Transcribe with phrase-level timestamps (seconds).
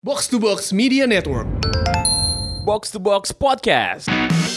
[0.00, 1.48] Box to Box Media Network.
[2.64, 4.47] Box to Box Podcast.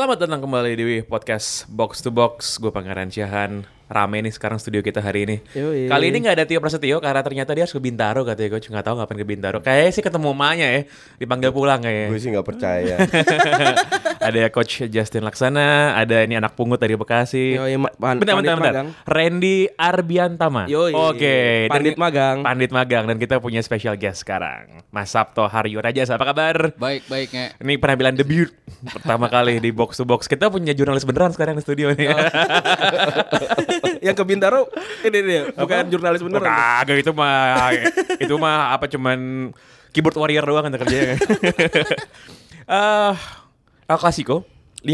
[0.00, 2.56] Selamat datang kembali di podcast Box to Box.
[2.56, 3.68] Gue Pangeran Syahan.
[3.90, 5.36] Rame nih sekarang studio kita hari ini.
[5.50, 5.90] Yoi.
[5.90, 8.54] Kali ini nggak ada Tio Prasetyo karena ternyata dia harus ke Bintaro katanya.
[8.54, 9.58] Gue nggak tahu ngapain ke Bintaro.
[9.58, 10.80] Kayaknya sih ketemu emaknya ya.
[11.18, 12.06] Dipanggil pulang kayaknya.
[12.06, 12.96] Gue sih nggak percaya.
[14.30, 17.58] ada Coach Justin Laksana, ada ini anak pungut dari Bekasi.
[17.58, 18.70] Yoi, ma- pan- bentar, bentar, pandit bentar.
[18.70, 18.88] magang.
[19.10, 20.62] Randy Arbiantama.
[20.94, 21.66] Oke.
[21.66, 22.36] dan- pandit magang.
[22.46, 24.86] Pandit magang dan kita punya special guest sekarang.
[24.94, 26.78] Mas Sabto Haryo Raja, apa kabar?
[26.78, 27.46] Baik, baik, Nge.
[27.58, 28.54] Ini penampilan debut
[28.86, 30.30] pertama kali di box to box.
[30.30, 32.06] Kita punya jurnalis beneran sekarang di studio nih.
[34.06, 34.68] yang ke Bintaro
[35.02, 36.46] ini dia bukan jurnalis Oh, beneran.
[36.46, 37.70] kagak itu mah
[38.24, 39.50] itu mah apa cuman
[39.90, 41.16] keyboard warrior doang kan kerjanya.
[42.66, 43.12] Eh,
[43.84, 44.46] El Clasico
[44.80, 44.86] 5-1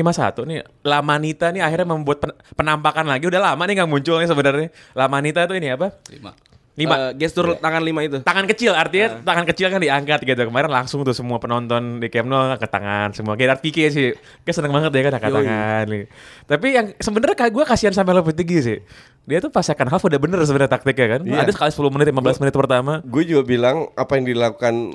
[0.43, 4.27] nih La Manita nih akhirnya membuat pen- penampakan lagi udah lama nih nggak muncul nih
[4.27, 6.33] sebenarnya La Manita tuh ini apa Lima.
[6.77, 6.95] Lima.
[7.11, 8.21] Eh, gestur tangan lima itu.
[8.21, 10.41] tangan kecil artinya tangan kecil kan diangkat gitu.
[10.45, 13.33] Kemarin langsung tuh semua penonton di Camp Nou angkat tangan semua.
[13.35, 14.13] Gerard Pique sih.
[14.45, 15.39] Kayak seneng banget ya kan angkat Yoi.
[15.41, 16.05] tangan nih
[16.47, 18.79] tapi yang sebenarnya kayak gue kasihan sampai Lopetegui sih.
[19.27, 21.21] Dia tuh pas second half udah bener sebenarnya taktiknya kan.
[21.27, 21.43] Iya.
[21.43, 22.93] ada sekali 10 menit 15 menit pertama.
[23.03, 24.95] gue juga bilang apa yang dilakukan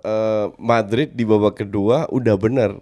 [0.00, 2.80] eh, Madrid di babak kedua udah bener.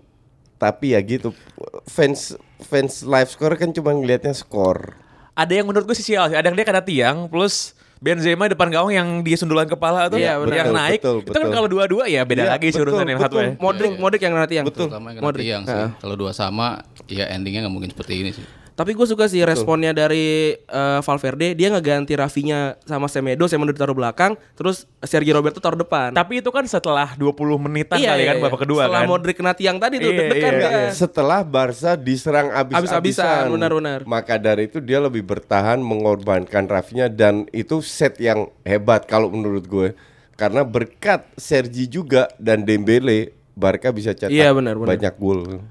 [0.56, 1.36] Tapi ya gitu,
[1.84, 2.32] fans
[2.64, 4.96] fans live score kan cuma ngelihatnya skor.
[5.36, 6.36] ada yang menurut gue sih sial sih.
[6.38, 10.36] Ada yang dia kena tiang plus Benzema depan gawang yang dia sundulan kepala tuh Iya,
[10.36, 11.54] yang betul, naik betul, itu kan betul.
[11.56, 14.66] kalau dua-dua ya beda Iya, lagi urusan yang satu ya Modric, Modric yang nanti yang
[14.68, 14.92] Betul.
[14.92, 15.44] Yang Modric.
[15.48, 15.84] tiang sih.
[16.04, 18.44] Kalau dua sama, ya endingnya nggak mungkin seperti ini sih.
[18.76, 21.56] Tapi gue suka sih responnya dari eh, Valverde.
[21.56, 23.48] Dia ngeganti Rafinya sama Semedo.
[23.48, 24.36] Semedo ditaruh belakang.
[24.52, 26.12] Terus Sergio Roberto taruh depan.
[26.12, 29.80] tapi itu kan setelah 20 menitan kali kan babak kedua Setelah kan Modric kena tiang
[29.80, 30.68] tadi tuh Iya, deg-degan iya, dia.
[30.68, 33.98] Enggak, setelah Barca diserang Habis-habisan, abis-abisan, benar-benar.
[34.04, 39.64] Maka dari itu dia lebih bertahan mengorbankan Rafinya dan itu set yang hebat kalau menurut
[39.64, 39.88] gue.
[40.36, 44.92] Karena berkat Sergi juga dan Dembele, Barca bisa cetak Iya, benar, benar.
[44.92, 45.64] banyak gol.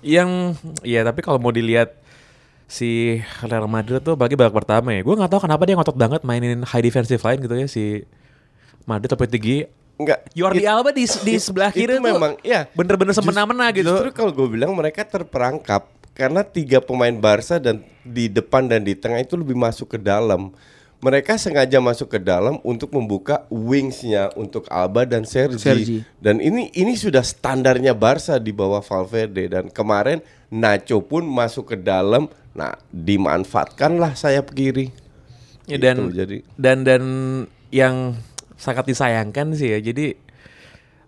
[0.00, 1.98] yang ya tapi kalau mau dilihat
[2.66, 6.20] si Real Madrid tuh bagi babak pertama ya gue nggak tahu kenapa dia ngotot banget
[6.26, 8.02] mainin high defensive line gitu ya si
[8.84, 9.58] Madrid tapi tinggi
[9.96, 10.28] Enggak.
[10.36, 14.10] Jordi it- Alba di di sebelah kiri itu tuh memang ya bener-bener semena-mena gitu Justru
[14.12, 19.20] kalau gue bilang mereka terperangkap karena tiga pemain Barca dan di depan dan di tengah
[19.20, 20.48] itu lebih masuk ke dalam.
[20.96, 25.60] Mereka sengaja masuk ke dalam untuk membuka wingsnya untuk Alba dan Sergi.
[25.60, 25.98] Sergi.
[26.16, 31.76] Dan ini ini sudah standarnya Barca di bawah Valverde dan kemarin Nacho pun masuk ke
[31.76, 32.32] dalam.
[32.56, 34.90] Nah, dimanfaatkanlah sayap kiri.
[35.66, 37.02] Ya, dan Gitu, jadi dan dan
[37.74, 38.14] yang
[38.54, 40.14] sangat disayangkan sih ya jadi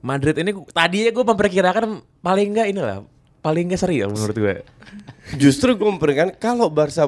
[0.02, 3.06] Madrid ini tadinya gue memperkirakan paling enggak inilah
[3.38, 4.66] paling enggak seri ya menurut gue
[5.36, 7.04] Justru gue memberikan kalau Barca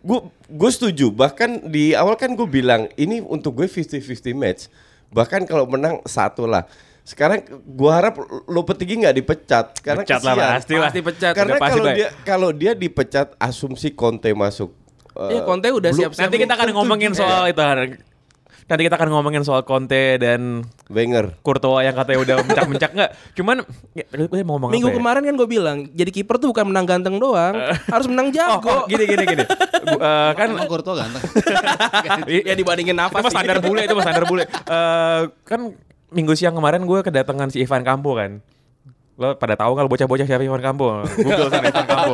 [0.00, 1.12] gue gue setuju.
[1.12, 4.72] Bahkan di awal kan gue bilang ini untuk gue 50-50 match.
[5.12, 6.64] Bahkan kalau menang satu lah
[7.10, 8.14] sekarang gue harap
[8.46, 10.86] Lopetegui nggak dipecat karena Pecat lah, pasti lah.
[10.86, 11.32] Pasti pecat.
[11.34, 14.70] karena kalau dia kalau dia dipecat asumsi Conte masuk
[15.10, 16.22] Iya, Eh, Conte udah siap-siap.
[16.22, 17.26] nanti kita akan ngomongin juga.
[17.26, 17.60] soal itu
[18.70, 23.56] nanti kita akan ngomongin soal Conte dan Wenger Courtois yang katanya udah mencak-mencak nggak cuman
[23.90, 24.98] ya, gue mau ngomong Minggu apa ya?
[25.02, 27.58] kemarin kan gue bilang jadi kiper tuh bukan menang ganteng doang,
[27.90, 28.70] harus menang Oh, jago.
[28.70, 29.44] oh, gini gini gini.
[29.82, 31.22] Gua, eh, kan Emang Courtois ganteng.
[32.46, 34.44] ya dibandingin itu nafas mah standar bule itu mah standar bule.
[34.46, 35.60] Eh, kan
[36.10, 38.42] minggu siang kemarin gue kedatangan si Ivan Campo kan.
[39.14, 41.04] Lo pada tahu kalau bocah-bocah siapa Ivan Campo?
[41.04, 42.12] Google sana Ivan Campo.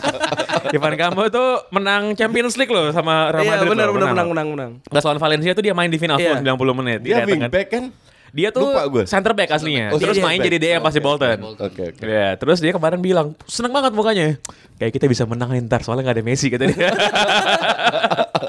[0.76, 3.70] Ivan Campo tuh menang Champions League loh sama Real Iya Madrid.
[3.70, 4.12] benar loh, benar loh.
[4.12, 4.70] menang menang menang.
[4.84, 6.36] Pas lawan Valencia tuh dia main di final Iya.
[6.36, 6.98] full 90 menit.
[7.00, 7.26] dia kan.
[7.26, 7.84] wingback kan
[8.28, 9.04] Dia tuh Lupa gue.
[9.06, 9.88] center back aslinya.
[9.88, 10.44] Oh, terus main back.
[10.44, 11.06] jadi DM pasti Oke.
[11.08, 11.38] Bolton.
[11.56, 14.36] oke oke Ya, terus dia kemarin bilang seneng banget mukanya.
[14.76, 16.90] Kayak kita bisa menang ntar soalnya nggak ada Messi kata dia.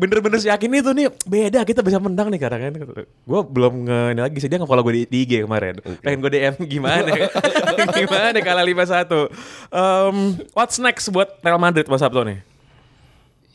[0.00, 2.72] Bener-bener yakin itu nih beda kita bisa menang nih karena kan.
[3.04, 5.76] Gue belum nge ini lagi sih dia nge-follow gue di, di IG kemarin.
[6.00, 7.12] Pengen gue DM gimana?
[8.00, 9.28] Gimana kalah 5-1
[9.68, 10.16] um,
[10.56, 12.40] what's next buat Real Madrid Mas Sabto nih?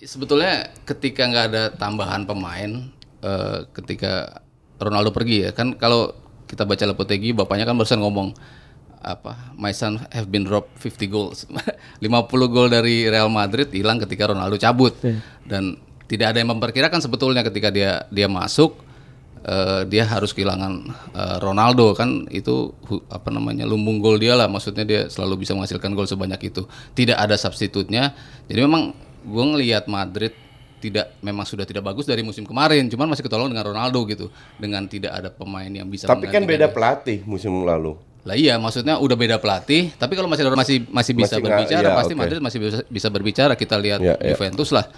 [0.05, 2.93] Sebetulnya ketika nggak ada tambahan pemain,
[3.25, 4.45] eh, ketika
[4.77, 6.13] Ronaldo pergi ya kan kalau
[6.45, 8.37] kita baca Lopetegui bapaknya kan barusan ngomong
[9.05, 11.49] apa my son have been dropped 50 goals.
[12.01, 14.97] 50 gol dari Real Madrid hilang ketika Ronaldo cabut.
[15.45, 18.77] Dan tidak ada yang memperkirakan sebetulnya ketika dia dia masuk
[19.43, 20.73] eh, dia harus kehilangan
[21.13, 25.53] eh, Ronaldo kan itu hu- apa namanya lumbung gol dia lah maksudnya dia selalu bisa
[25.53, 28.13] menghasilkan gol sebanyak itu tidak ada substitutnya
[28.45, 28.93] jadi memang
[29.25, 30.33] gue ngelihat Madrid
[30.75, 34.29] tidak memang sudah tidak bagus dari musim kemarin cuman masih ketolong dengan Ronaldo gitu
[34.61, 36.73] dengan tidak ada pemain yang bisa Tapi kan beda dia.
[36.73, 37.97] pelatih musim lalu.
[38.25, 41.93] Lah iya, maksudnya udah beda pelatih, tapi kalau masih masih masih bisa Masih berbicara, iya,
[41.93, 42.21] pasti oke.
[42.25, 43.53] Madrid masih bisa, bisa berbicara.
[43.53, 44.17] Kita lihat iya.
[44.33, 44.89] Juventus lah.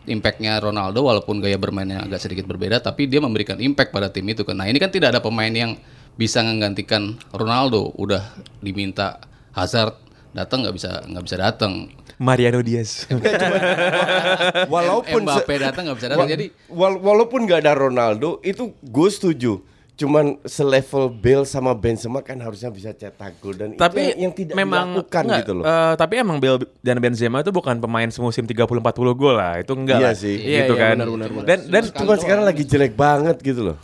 [0.00, 4.42] Impactnya Ronaldo walaupun gaya bermainnya agak sedikit berbeda, tapi dia memberikan impact pada tim itu
[4.42, 4.56] kan.
[4.56, 5.76] Nah ini kan tidak ada pemain yang
[6.16, 7.92] bisa menggantikan Ronaldo.
[7.94, 9.20] Udah diminta
[9.52, 10.00] Hazard
[10.32, 11.72] datang nggak bisa nggak bisa datang.
[12.20, 13.08] Mariano Diaz.
[14.72, 16.28] Walaupun Mbappe datang nggak bisa datang.
[16.28, 19.60] Jadi wal- walaupun nggak ada Ronaldo itu gue setuju.
[20.00, 24.32] Cuman selevel Bale sama Benzema kan harusnya bisa cetak gol dan tapi itu yang, yang
[24.32, 25.62] tidak memang dilakukan enggak, gitu loh.
[25.62, 28.80] eh, tapi emang Bale dan Benzema itu bukan pemain semusim 30 40
[29.12, 29.60] gol lah.
[29.60, 30.14] Itu enggak Iya lah.
[30.16, 30.34] sih.
[30.34, 30.94] Iya, Gitu iya, kan.
[30.96, 31.44] benar, benar, benar.
[31.44, 33.76] Dan dan Cuman sekarang lagi jelek banget gitu loh.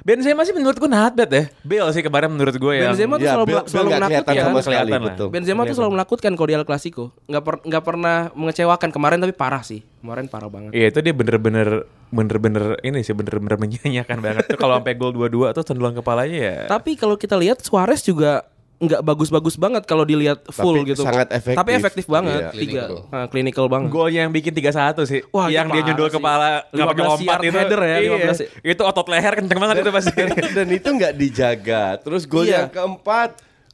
[0.00, 1.44] Benzema sih menurut gue not bad ya.
[1.60, 4.34] Bale sih kemarin menurut gue yang Benzema tuh Ya, selalu, Bale- Bale selalu menakutkan.
[4.38, 5.00] sama sekali lah.
[5.02, 5.26] betul.
[5.28, 7.04] Benzema tuh selalu menakutkan kalau di El Clasico.
[7.26, 9.80] Nggak per- nggak pernah mengecewakan kemarin tapi parah sih.
[10.00, 10.70] Kemarin parah banget.
[10.72, 11.68] Iya itu dia bener-bener
[12.08, 16.56] bener-bener ini sih bener-bener menyanyiakan banget tuh kalau sampai gol 2-2 tuh cenderung kepalanya ya.
[16.66, 18.48] Tapi kalau kita lihat Suarez juga
[18.80, 21.04] nggak bagus-bagus banget kalau dilihat full Tapi gitu.
[21.04, 21.60] sangat efektif.
[21.60, 22.40] Tapi efektif banget.
[22.40, 22.48] Iya.
[22.50, 22.96] Tiga, Clinical.
[23.06, 23.88] nah, clinical banget.
[23.90, 25.20] Golnya yang bikin 3-1 sih.
[25.28, 26.16] Wah, yang dia nyundul sih.
[26.16, 27.52] kepala nggak pakai 15 lompat itu.
[27.52, 28.08] header ya, Iya.
[28.16, 28.46] 15 ya.
[28.66, 30.12] Itu otot leher kenceng banget itu pasti.
[30.56, 31.84] dan itu nggak dijaga.
[32.00, 32.64] Terus gol Iya.
[32.64, 33.30] yang keempat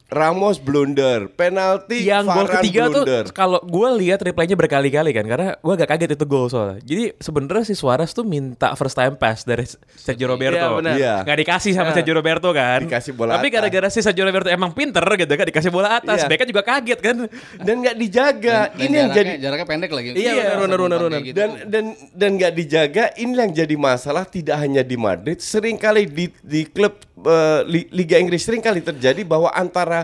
[0.07, 3.27] Ramos blunder, penalti yang gol ketiga blunder.
[3.27, 6.79] tuh kalau gue lihat replaynya berkali-kali kan karena gue agak kaget itu gol soalnya.
[6.79, 9.67] Jadi sebenarnya si Suarez tuh minta first time pass dari
[9.99, 10.55] Sergio Roberto.
[10.55, 10.93] Iya, benar.
[10.95, 11.15] Iya.
[11.27, 12.87] Nggak dikasih sama Sergio Roberto kan.
[12.87, 16.23] Dikasih bola Tapi gara-gara si Sergio Roberto emang pinter gitu kan dikasih bola atas.
[16.23, 16.31] Iya.
[16.31, 17.15] Backnya juga kaget kan.
[17.59, 18.57] dan nggak dijaga.
[18.71, 20.07] dan ini yang jaraknya, jadi jaraknya pendek lagi.
[20.15, 21.19] Iya, benar, benar, benar, benar.
[21.19, 21.35] Gitu.
[21.35, 21.83] dan dan
[22.15, 26.63] dan nggak dijaga ini yang jadi masalah tidak hanya di Madrid sering kali di di
[26.63, 26.95] klub
[27.27, 29.96] eh, Li- Liga Inggris sering kali terjadi bahwa antara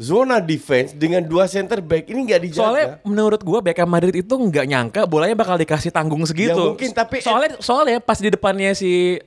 [0.00, 4.32] zona defense dengan dua center back ini nggak dijaga Soalnya menurut gua Beckham Madrid itu
[4.32, 6.56] nggak nyangka bolanya bakal dikasih tanggung segitu.
[6.56, 9.20] Ya mungkin, tapi- soalnya soalnya pas di depannya si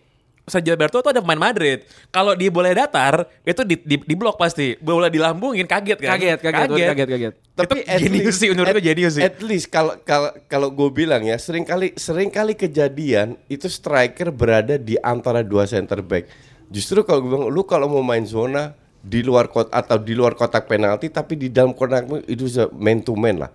[0.43, 1.87] Sergio Roberto tuh ada pemain Madrid.
[2.11, 4.75] Kalau dia boleh datar, itu di, di, di blok pasti.
[4.75, 6.19] Bola dilambungin kaget kan?
[6.19, 7.33] Kaget, kaget, kaget, kaget.
[7.55, 9.23] Tapi at jenius least- sih menurut at- gue jenius sih.
[9.23, 14.35] At least kalau kalau kalau gue bilang ya sering kali sering kali kejadian itu striker
[14.35, 16.27] berada di antara dua center back.
[16.67, 20.31] Justru kalau gue bilang lu kalau mau main zona di luar kot atau di luar
[20.31, 23.51] kotak penalti tapi di dalam kotak itu bisa man to man lah.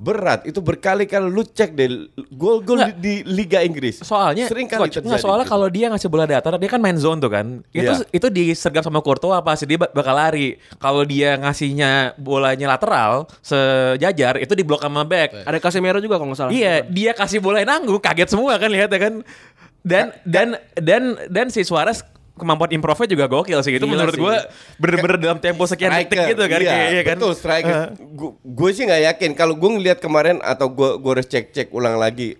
[0.00, 4.00] Berat itu berkali-kali lu cek deh gol-gol di, di Liga Inggris.
[4.00, 5.20] Soalnya sering kali coach, terjadi.
[5.20, 5.52] soalnya gitu.
[5.52, 7.60] kalau dia ngasih bola datar, dia kan main zone tuh kan.
[7.68, 8.08] Itu Iya.
[8.08, 10.56] itu disergap sama Courtois pasti dia bak- bakal lari.
[10.80, 15.44] Kalau dia ngasihnya bolanya lateral sejajar, itu diblok sama back.
[15.44, 16.52] Ada Casemiro juga kalau nggak salah.
[16.52, 19.14] Iya, dia kasih bola yang nanggung, kaget semua kan lihatnya kan.
[19.84, 22.00] Dan dan dan dan si Suarez
[22.36, 23.74] kemampuan improve juga gokil sih.
[23.74, 24.34] Itu Gila menurut gua
[24.76, 26.60] bener-bener dalam tempo sekian detik Striker, gitu kan.
[26.60, 27.16] iya, kayak- iya kan.
[27.18, 27.80] Betul striker.
[28.40, 31.96] Gue sih nggak yakin kalau gue ngelihat kemarin atau gue gue harus cek cek ulang
[31.96, 32.36] lagi.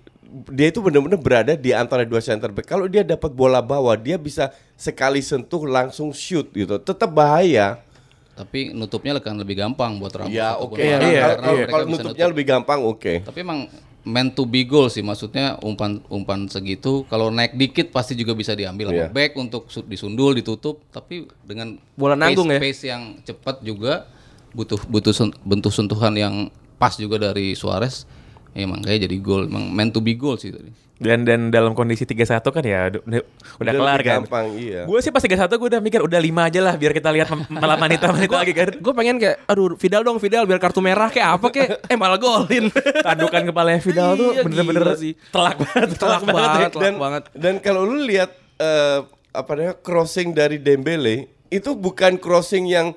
[0.47, 2.65] Dia itu benar-benar berada di antara dua center back.
[2.65, 6.79] Kalau dia dapat bola bawah, dia bisa sekali sentuh langsung shoot gitu.
[6.79, 7.83] Tetap bahaya.
[8.31, 10.33] Tapi nutupnya akan lebih gampang buat Ramos.
[10.33, 10.81] Ya oke.
[10.81, 12.33] Iya, Varane, iya, karena Kalau nutupnya nutup.
[12.33, 13.15] lebih gampang, oke.
[13.27, 13.59] Tapi emang
[14.03, 18.53] meant to be goal sih maksudnya umpan umpan segitu kalau naik dikit pasti juga bisa
[18.53, 19.09] diambil sama Iya.
[19.09, 22.57] back untuk su- disundul ditutup tapi dengan Bola nanggung ya?
[22.57, 24.09] pace, pace yang cepat juga
[24.51, 26.35] butuh butuh sen- bentuk sentuhan yang
[26.75, 28.09] pas juga dari Suarez
[28.55, 31.73] ya, emang kayak jadi gol emang meant to be goal sih tadi Dan dan dalam
[31.73, 33.25] kondisi 3-1 kan ya udah,
[33.57, 34.21] udah, kelar kan.
[34.21, 34.85] gampang, iya.
[34.85, 37.81] Gue sih pas 3-1 gue udah mikir udah 5 aja lah biar kita lihat malam
[37.81, 38.69] manita-manita lagi kan.
[38.77, 42.21] Gue pengen kayak, aduh Vidal dong Vidal biar kartu merah kayak apa kayak, eh malah
[42.21, 42.69] golin.
[43.09, 45.17] Tandukan kepalanya Vidal tuh Iya, bener-bener sih.
[45.33, 45.89] telak banget.
[45.97, 47.23] Telak banget, telak dan banget.
[47.33, 49.01] dan kalau lu lihat eh,
[49.33, 52.93] apa namanya crossing dari Dembele itu bukan crossing yang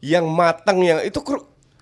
[0.00, 1.20] yang matang yang itu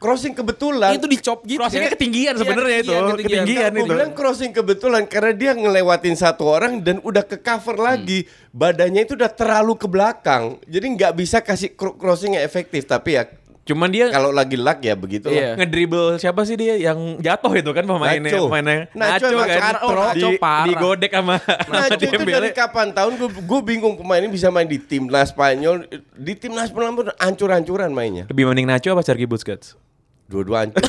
[0.00, 0.96] crossing kebetulan.
[0.96, 1.60] itu dicop gitu.
[1.60, 1.94] Crossingnya ya.
[1.94, 2.92] ketinggian Iya, sebenarnya itu.
[3.20, 3.70] Ketinggian.
[3.70, 3.92] Gue itu.
[3.92, 9.12] bilang crossing kebetulan karena dia ngelewatin satu orang dan udah ke cover lagi badannya itu
[9.12, 13.28] udah terlalu ke belakang jadi nggak bisa kasih cro- crossing yang efektif tapi ya
[13.60, 15.54] Cuman dia kalau lagi luck ya begitu Iya.
[15.54, 18.48] ngedribble siapa sih dia yang jatuh itu kan pemainnya Nacho.
[18.48, 20.66] pemainnya Nacho Nacho, kan sekarang- oh, Nacho di, parah.
[20.66, 24.80] digodek sama sama itu, dari kapan tahun gue gue bingung pemain ini bisa main di
[24.80, 29.76] timnas Spanyol di timnas Spanyol ancur-ancuran mainnya lebih mending Nacho apa Sergi Busquets
[30.30, 30.78] dua-dua hancur.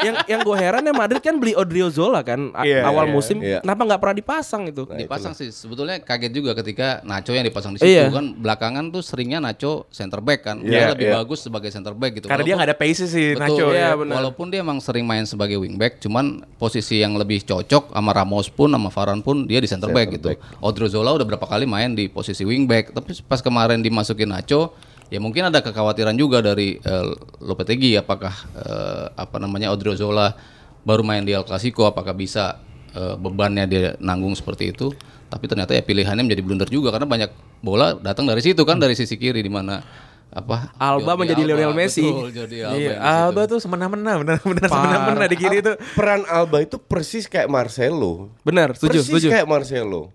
[0.00, 3.58] yang yang gue heran ya Madrid kan beli Odriozola kan Iya, awal iya, musim iya.
[3.60, 7.74] kenapa nggak pernah dipasang itu Nah, dipasang sih sebetulnya kaget juga ketika Nacho yang dipasang
[7.74, 8.08] di situ Iya.
[8.08, 11.14] kan belakangan tuh seringnya Nacho center back kan Iya, dia lebih iya.
[11.14, 13.84] bagus sebagai center back gitu Karena dia Walaupun- nggak ada paces sih Betul, Nacho iya,
[13.84, 13.90] ya.
[13.94, 14.14] benar.
[14.16, 16.24] Walaupun dia emang sering main sebagai wingback, cuman
[16.56, 20.32] posisi yang lebih cocok sama Ramos pun sama Varane pun dia di center, back gitu.
[20.58, 24.72] Odriozola udah berapa kali main di posisi wingback, tapi pas kemarin dimasukin Nacho,
[25.08, 27.06] ya mungkin ada kekhawatiran juga dari eh,
[27.40, 30.36] Lopetegui apakah eh, apa namanya Odriozola
[30.84, 32.60] baru main di El Clasico apakah bisa
[32.92, 34.92] eh, bebannya dia nanggung seperti itu.
[35.28, 38.96] Tapi ternyata ya pilihannya menjadi blunder juga karena banyak bola datang dari situ kan dari
[38.96, 39.84] sisi kiri di mana
[40.28, 42.00] apa Alba Jordi menjadi Lionel Messi.
[42.04, 42.94] betul, Jordi Alba Iya.
[42.96, 45.72] Alba tuh semena-mena, benar-benar semena-mena di kiri itu.
[45.92, 48.32] Peran Alba itu persis kayak Marcelo.
[48.40, 50.12] benar setuju persis setuju kayak Marcelo.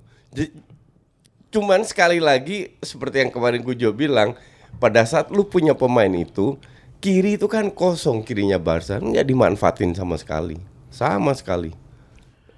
[1.54, 4.34] Cuman sekali lagi seperti yang kemarin Gujo bilang,
[4.84, 6.60] pada saat lu punya pemain itu,
[7.00, 10.60] kiri itu kan kosong kirinya Barca, nggak dimanfaatin sama sekali,
[10.92, 11.72] sama sekali.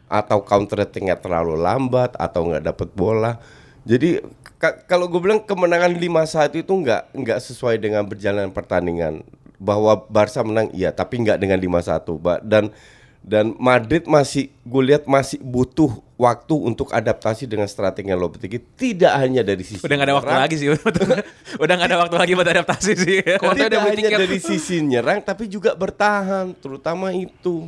[0.09, 3.37] Atau counter attack-nya terlalu lambat atau nggak dapat bola.
[3.85, 4.25] Jadi
[4.57, 9.21] ka- kalau gue bilang kemenangan 5-1 itu nggak nggak sesuai dengan berjalan pertandingan.
[9.61, 12.17] Bahwa Barca menang iya, tapi nggak dengan 5-1.
[12.17, 12.73] Ba- Dan
[13.21, 19.43] dan Madrid masih gue lihat masih butuh waktu untuk adaptasi dengan strategi Lopetegui tidak hanya
[19.43, 20.67] dari sisi Udah gak ada waktu lagi sih.
[21.63, 23.17] Udah gak ada waktu lagi buat adaptasi sih.
[23.21, 27.67] Tidak udah beli hanya dari sisi nyerang tapi juga bertahan terutama itu.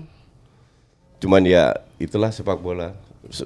[1.19, 2.95] Cuman ya itulah sepak bola.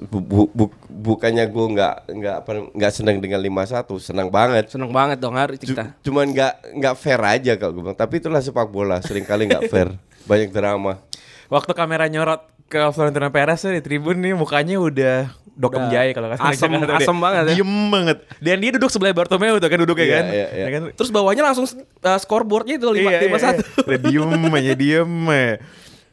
[0.06, 4.70] Bu- bu- bu- bukannya gue nggak nggak apa nggak senang dengan 5-1 senang banget.
[4.70, 7.98] Seneng banget dong hari kita cuman nggak nggak fair aja kalau gue bilang.
[7.98, 9.90] Tapi itulah sepak bola sering kali nggak fair.
[10.30, 11.02] Banyak drama.
[11.50, 15.16] Waktu kamera nyorot ke Florentino Perez tuh di tribun nih mukanya udah
[15.52, 17.04] dokem jaya kalau kata asem- Jakarta dia.
[17.04, 17.52] asem banget ya.
[17.52, 18.16] Diem banget.
[18.40, 20.24] Dan dia duduk sebelah Bartomeu tuh kan duduknya Iya, kan.
[20.26, 20.64] iya, iya.
[20.64, 20.82] Ya kan?
[20.90, 23.84] terus bawahnya langsung uh, scoreboardnya itu lima Iya, lima iya, satu iya.
[23.84, 25.12] Udah diem aja diem.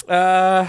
[0.06, 0.63] Eh,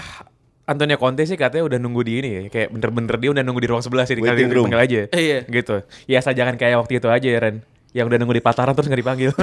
[0.63, 2.41] Antonio Conte sih katanya udah nunggu di ini ya.
[2.47, 4.23] Kayak bener-bener dia udah nunggu di ruang sebelah sih room.
[4.23, 4.99] dipanggil aja.
[5.11, 5.43] Iya.
[5.43, 5.75] Gitu.
[6.07, 7.59] Ya asal jangan kayak waktu itu aja ya Ren.
[7.91, 9.35] Yang udah nunggu di Pataran terus gak dipanggil.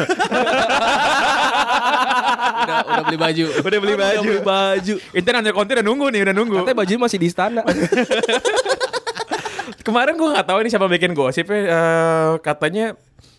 [3.09, 3.45] beli baju.
[3.69, 4.21] udah beli baju.
[4.21, 6.55] Udah beli baju Intan Antonio Conte udah nunggu nih, udah nunggu.
[6.63, 7.63] katanya baju masih di istana
[9.87, 12.93] Kemarin gue nggak tahu ini siapa bikin gosipnya eh, katanya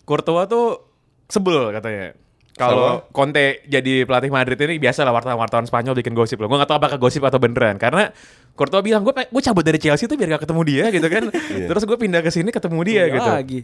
[0.05, 0.81] Courtois tuh
[1.29, 2.17] sebel katanya.
[2.59, 6.51] Kalau Conte jadi pelatih Madrid ini biasa lah wartawan-wartawan Spanyol bikin gosip loh.
[6.51, 8.11] Gue nggak tahu apakah gosip atau beneran karena
[8.57, 11.23] Courtois bilang gue gue cabut dari Chelsea tuh biar gak ketemu dia gitu kan.
[11.69, 13.29] Terus gue pindah ke sini ketemu dia Iya gitu.
[13.31, 13.59] lagi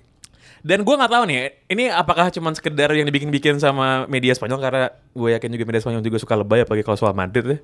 [0.65, 4.89] Dan gue nggak tahu nih, ini apakah cuma sekedar yang dibikin-bikin sama media Spanyol karena
[5.13, 7.57] gue yakin juga media Spanyol juga suka lebay apalagi kalau soal Madrid ya.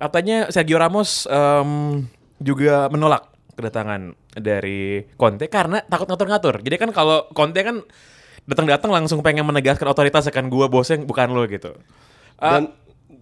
[0.00, 2.08] Katanya Sergio Ramos em,
[2.40, 6.64] juga menolak kedatangan dari Conte karena takut ngatur-ngatur.
[6.64, 7.84] Jadi kan kalau Conte kan
[8.48, 11.76] datang-datang langsung pengen menegaskan otoritas akan gue bosnya bukan lo gitu.
[12.40, 12.72] Ah, dan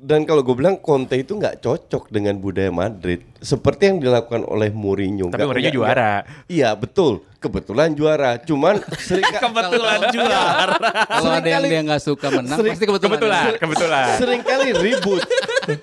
[0.05, 4.69] dan kalau gue bilang Conte itu nggak cocok dengan budaya Madrid seperti yang dilakukan oleh
[4.69, 5.27] Mourinho.
[5.27, 6.13] Tapi Nggak- Mourinho juara.
[6.45, 8.37] Iya betul, kebetulan juara.
[8.39, 10.77] Cuman sering kebetulan juara.
[11.09, 13.17] Kalau ada yang Seringkali- dia nggak suka menang, sering- pasti kebetulan.
[13.17, 14.07] Kebetulan, kebetulan.
[14.17, 15.23] sering kali ribut.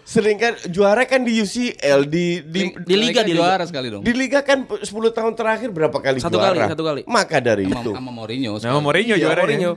[0.03, 4.05] sering kan juara kan di UCL di di Di liga, di juara sekali dong.
[4.05, 6.53] di liga kan 10 tahun terakhir berapa kali Satu juara?
[6.53, 7.01] kali, satu kali.
[7.03, 8.51] Maka dari Sama, itu sama Mourinho.
[8.51, 8.77] Nama sekali.
[8.79, 9.41] Mourinho Iya, juaranya.
[9.41, 9.71] Mourinho.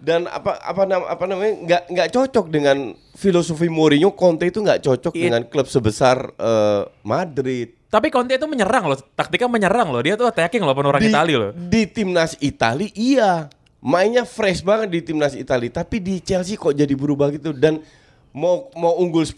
[0.00, 2.76] Dan apa apa nam- apa namanya nggak nggak cocok dengan
[3.12, 5.24] filosofi Mourinho Conte itu nggak cocok Iya.
[5.28, 9.98] dengan klub sebesar eh, Madrid Tapi Conte itu menyerang loh, taktiknya menyerang loh.
[9.98, 11.50] Dia tuh attacking loh, orang di, Itali loh.
[11.50, 16.92] di timnas Itali iya mainnya fresh banget di timnas Itali tapi di Chelsea kok jadi
[16.92, 17.82] berubah gitu dan
[18.30, 19.34] mau mau unggul 10-0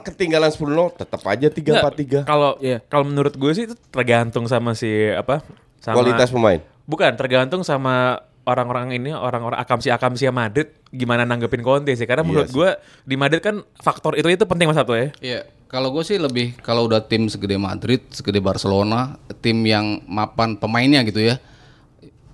[0.00, 2.80] ketinggalan 10-0 tetap aja 3-4-3 Kalau Iya.
[2.82, 5.44] kalau menurut gue sih itu tergantung sama si apa?
[5.76, 12.08] Sama kualitas pemain Bukan, tergantung sama orang-orang ini, orang-orang akamsi-akamsi Madrid gimana nanggepin Conte sih.
[12.08, 12.56] Karena menurut Iya sih.
[12.56, 12.70] gue
[13.06, 15.08] di Madrid kan faktor itu itu penting mas satu ya.
[15.20, 20.56] Iya, kalau gue sih lebih kalau udah tim segede Madrid, segede Barcelona, tim yang mapan
[20.56, 21.38] pemainnya gitu ya,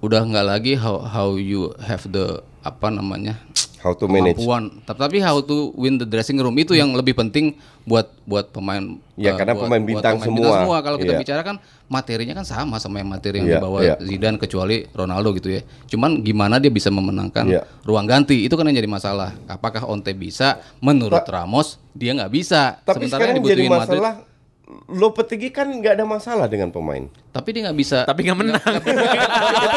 [0.00, 3.38] udah nggak lagi how how you have the apa namanya
[3.86, 7.54] how to manage kemampuan, tapi how to win the dressing room itu yang lebih penting
[7.86, 8.98] buat buat pemain.
[9.14, 10.82] Ya, eh, karena buat- pemain buat bintang semua.
[10.82, 11.20] Kalau kita Iya.
[11.22, 13.94] bicara kan materinya kan sama sama yang materi yang Iya, dibawa iya.
[14.02, 15.62] Zidane kecuali Ronaldo gitu ya.
[15.86, 17.62] Cuman gimana dia bisa memenangkan Iya.
[17.86, 19.38] ruang ganti itu kan yang jadi masalah.
[19.46, 20.58] Apakah Onte bisa?
[20.82, 22.82] Menurut Ramos dia nggak bisa.
[22.82, 24.35] tapi Sementara sekarang yang jadi dibutuhin Madrid-
[24.66, 28.72] masalah Lopetegui kan nggak ada masalah dengan pemain tapi dia nggak bisa Tapi nggak menang.
[28.82, 28.90] itu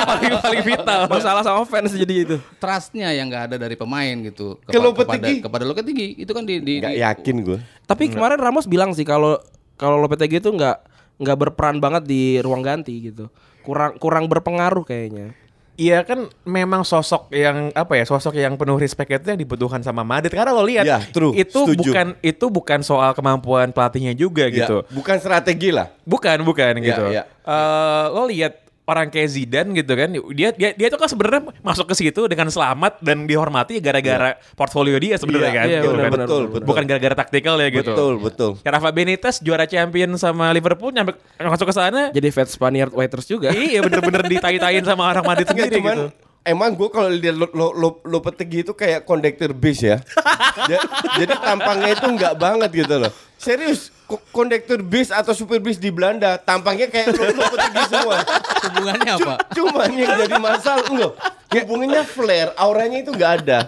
[0.01, 0.99] paling paling vital.
[1.05, 5.37] masalah sama fans jadi itu trustnya yang nggak ada dari pemain gitu Ke kepada Lopetegui?
[5.39, 9.03] kepada Lopetegui itu kan di, di, nggak di- yakin gue Tapi kemarin Ramos bilang sih
[9.03, 9.37] kalau
[9.75, 10.77] kalau Lopetegui itu nggak
[11.19, 13.27] nggak berperan banget di ruang ganti gitu.
[13.59, 15.35] Kurang kurang berpengaruh kayaknya.
[15.79, 20.03] Iya kan memang sosok yang apa ya sosok yang penuh respect itu yang dibutuhkan sama
[20.03, 21.31] Madrid karena lo lihat Ya, true.
[21.31, 21.79] itu Setuju.
[21.87, 25.87] bukan itu bukan soal kemampuan pelatihnya juga Ya, gitu bukan strategi lah.
[26.03, 27.23] bukan bukan Ya, gitu ya.
[27.23, 28.59] Eh, lo lihat
[28.89, 32.47] orang kayak Zidane gitu kan dia dia dia tuh kan sebenarnya masuk ke situ dengan
[32.47, 36.09] selamat dan dihormati gara-gara portfolio dia sebenarnya Iya, kan iya, gitu kan.
[36.09, 36.65] benar, betul, betul.
[36.65, 38.51] bukan gara-gara taktikal ya gitu Betul, betul.
[38.59, 43.25] Ya, Rafa Benitez juara champion sama Liverpool nyampe masuk ke sana Jadi fat Spaniard waiters
[43.25, 43.51] juga.
[43.51, 46.05] iya bener-bener ditai-tain sama orang Madrid sendiri cuman gitu
[46.49, 50.01] emang gue kalau lihat lo, lo, lo, lo petegi itu kayak kondektur bis ya.
[50.65, 50.83] Ja-
[51.15, 53.11] Jadi tampangnya itu enggak banget gitu loh.
[53.37, 58.17] Serius, ko- kondektur bis atau supir bis di Belanda tampangnya kayak lo, lo petegi semua.
[58.65, 59.33] Hubungannya apa?
[59.53, 61.13] Cuman yang jadi masalah enggak.
[61.49, 63.59] Hubungannya flare, auranya itu enggak ada.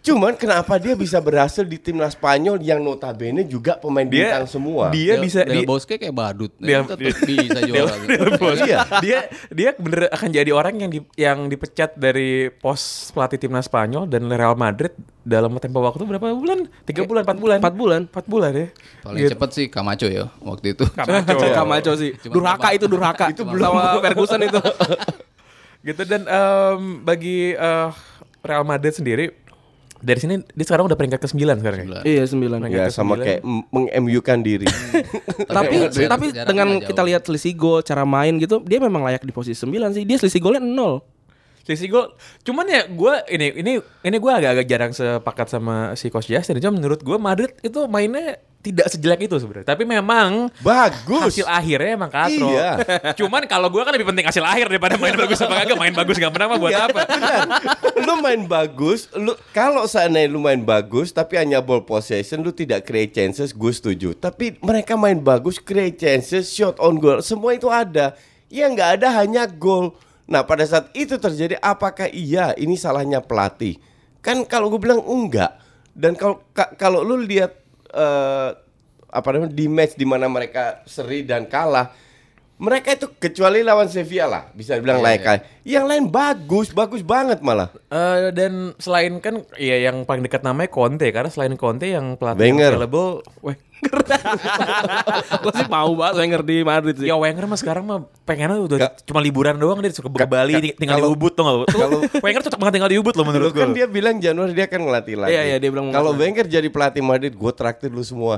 [0.00, 4.88] Cuman kenapa dia bisa berhasil di timnas Spanyol yang notabene juga pemain dia bintang semua?
[4.88, 6.52] dia bisa Del di Bosque kayak badut.
[6.56, 7.94] Dia- Dia, tetap dia- bisa juara.
[8.08, 8.64] Del Bosque.
[8.64, 8.78] Iya.
[8.98, 9.18] dia
[9.50, 12.80] dia bener akan jadi orang yang di, yang dipecat dari pos
[13.10, 14.90] pelatih timnas Spanyol dan Real Madrid
[15.20, 16.64] dalam tempo waktu berapa bulan?
[16.82, 18.00] Tiga bulan, empat bulan, Empat bulan.
[18.06, 18.68] empat bulan ya.
[19.00, 19.30] Paling Gitu.
[19.30, 20.84] cepet sih Camacho ya waktu itu.
[20.96, 21.36] Camacho.
[21.58, 22.10] Kamacho sih.
[22.18, 23.26] Cuma Durhaka itu Durhaka.
[23.28, 24.60] Itu belum sama Ferguson itu.
[25.82, 27.88] gitu dan em, bagi eh,
[28.40, 29.32] Real Madrid sendiri
[30.00, 31.84] dari sini dia sekarang udah peringkat ke-9 sekarang ya.
[31.84, 32.02] Sembilan.
[32.08, 32.58] iya, sembilan.
[32.72, 34.66] Ya sama kayak meng-MU-kan diri.
[35.56, 39.60] tapi Tapi dengan kita lihat selisih gol, cara main gitu, dia memang layak di posisi
[39.60, 40.04] 9 sih.
[40.08, 41.04] Dia selisih golnya nol.
[41.64, 42.06] Selisih gol.
[42.42, 46.58] Cuman ya gue ini ini ini gue agak-agak jarang sepakat sama si Coach Justin.
[46.58, 49.72] Cuma menurut gue Madrid itu mainnya tidak sejelek itu sebenarnya.
[49.72, 51.32] Tapi memang Bagus.
[51.32, 52.52] hasil akhirnya emang katro.
[52.52, 52.70] Iya.
[53.18, 55.80] Cuman kalau gue kan lebih penting hasil akhir daripada main bagus apa kagak.
[55.80, 57.00] Main bagus gak pernah mah buat apa?
[58.04, 62.84] lu main bagus, lu kalau seandainya lu main bagus tapi hanya ball possession, lu tidak
[62.84, 64.12] create chances, gue setuju.
[64.12, 68.12] Tapi mereka main bagus, create chances, shot on goal, semua itu ada.
[68.52, 69.96] Yang nggak ada hanya gol.
[70.28, 73.80] Nah pada saat itu terjadi, apakah iya ini salahnya pelatih?
[74.20, 75.56] Kan kalau gue bilang enggak.
[75.90, 77.59] Dan kalau ka- kalau lu lihat
[77.90, 78.50] eh,
[79.10, 81.90] apa namanya di match di mana mereka seri dan kalah,
[82.60, 85.40] mereka itu kecuali lawan Sevilla lah bisa dibilang Iya, layak kalah.
[85.62, 87.72] Yang lain bagus, bagus banget malah.
[87.86, 92.40] Eh, dan selain kan ya yang paling dekat namanya Conte karena selain Conte yang pelatih
[92.42, 92.72] Wenger.
[92.74, 93.64] available Wenger.
[95.40, 97.08] Gue sih mau banget Wenger di Madrid sih.
[97.08, 100.52] ya Wenger mah sekarang mah pengennya udah Ka- cuma liburan doang dia suka ke Bali
[100.52, 101.56] ka- tinggal di kalau- Ubud tuh nggak?
[101.70, 103.62] Kalau Wenger cocok banget tinggal di Ubud loh menurut gue.
[103.62, 105.32] kan dia bilang Januari dia akan ngelatih lagi.
[105.32, 106.12] Iya, iya, dia bilang mau Kalau.
[106.12, 108.36] Wenger jadi pelatih Madrid, gue traktir lu semua.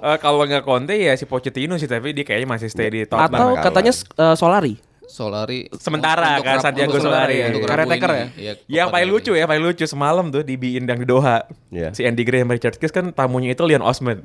[0.00, 3.28] Eh, kalau nggak Conte ya si Pochettino sih tapi dia kayaknya masih stay di Tottenham.
[3.30, 3.64] Atau kalah.
[3.64, 4.74] katanya eh, Solari.
[5.04, 7.46] Solari Sementara untuk kan Santiago untuk Solari rabu- ya.
[7.48, 8.20] untuk rabu Caretaker ini.
[8.20, 8.26] ya?
[8.36, 11.48] Iya, yang paling lucu ya, paling lucu semalam tuh di Biindang di Doha.
[11.68, 11.90] Iya.
[11.92, 14.20] Si Andy Gray sama Richard Kiss kan tamunya itu Leon Osman.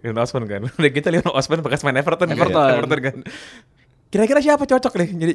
[0.00, 0.66] Leon Osman kan.
[0.74, 2.26] Udah gitu Leon Osman bekas main Everton.
[2.26, 2.34] kan.
[2.36, 2.70] Everton.
[2.76, 3.16] Everton kan.
[4.08, 5.34] Kira-kira siapa cocok nih jadi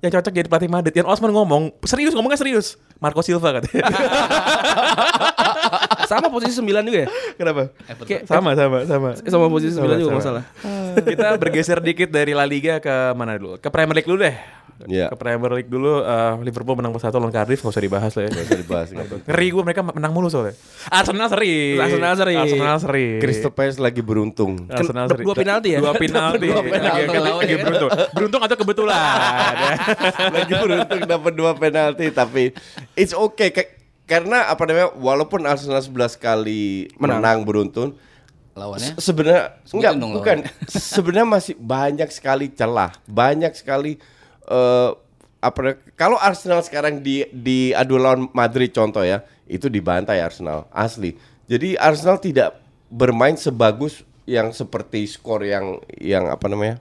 [0.00, 0.94] yang cocok jadi pelatih Madrid?
[0.94, 2.78] Leon Osman ngomong serius ngomongnya serius.
[2.96, 3.82] Marco Silva katanya.
[6.10, 7.08] Sama posisi 9 juga ya?
[7.38, 7.70] Kenapa?
[7.86, 8.04] Everton.
[8.04, 9.08] Kayak Sama sama sama.
[9.16, 10.18] sama posisi 9 Sama, juga sama.
[10.18, 10.42] masalah.
[11.06, 13.56] Kita bergeser dikit dari La Liga ke mana dulu?
[13.56, 14.34] Ke Premier League dulu deh.
[14.80, 15.06] Iya.
[15.06, 18.30] Ke Premier League dulu eh, Liverpool menang 1 lawan Cardiff gak usah dibahas lah ya.
[18.32, 18.88] Gak usah dibahas.
[18.90, 20.56] Ngeri gue mereka menang mulu soalnya.
[20.88, 21.76] Arsenal seri.
[21.76, 22.34] Arsenal seri.
[22.34, 23.06] Arsenal seri.
[23.20, 24.66] Crystal Palace lagi beruntung.
[24.66, 25.22] Arsenal seri.
[25.22, 25.78] dua penalti ya?
[25.78, 26.48] Dua penalti.
[26.50, 27.58] Dua Lagi- penalti lagi- ya.
[27.60, 27.90] beruntung.
[28.10, 28.98] Beruntung atau kebetulan.
[30.34, 32.50] lagi beruntung dapat dua penalti tapi
[32.94, 33.70] it's okay Ka-
[34.10, 37.22] karena apa namanya walaupun Arsenal 11 kali Menang.
[37.22, 37.94] menang, beruntun
[38.52, 38.92] lawannya?
[38.92, 40.38] se- sebenarnya enggak dong bukan.
[40.92, 44.02] sebenarnya masih banyak sekali celah banyak sekali
[44.44, 44.90] eh
[45.40, 45.58] apa
[45.94, 51.16] kalau Arsenal sekarang di di adu lawan Madrid contoh ya itu dibantai Arsenal asli.
[51.46, 56.78] Jadi Arsenal tidak bermain sebagus yang seperti skor yang yang apa namanya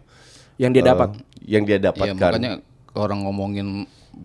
[0.57, 1.09] Yang dia eh, dapat.
[1.41, 2.51] yang dia Iya dapatkan makanya
[2.93, 3.67] orang ngomongin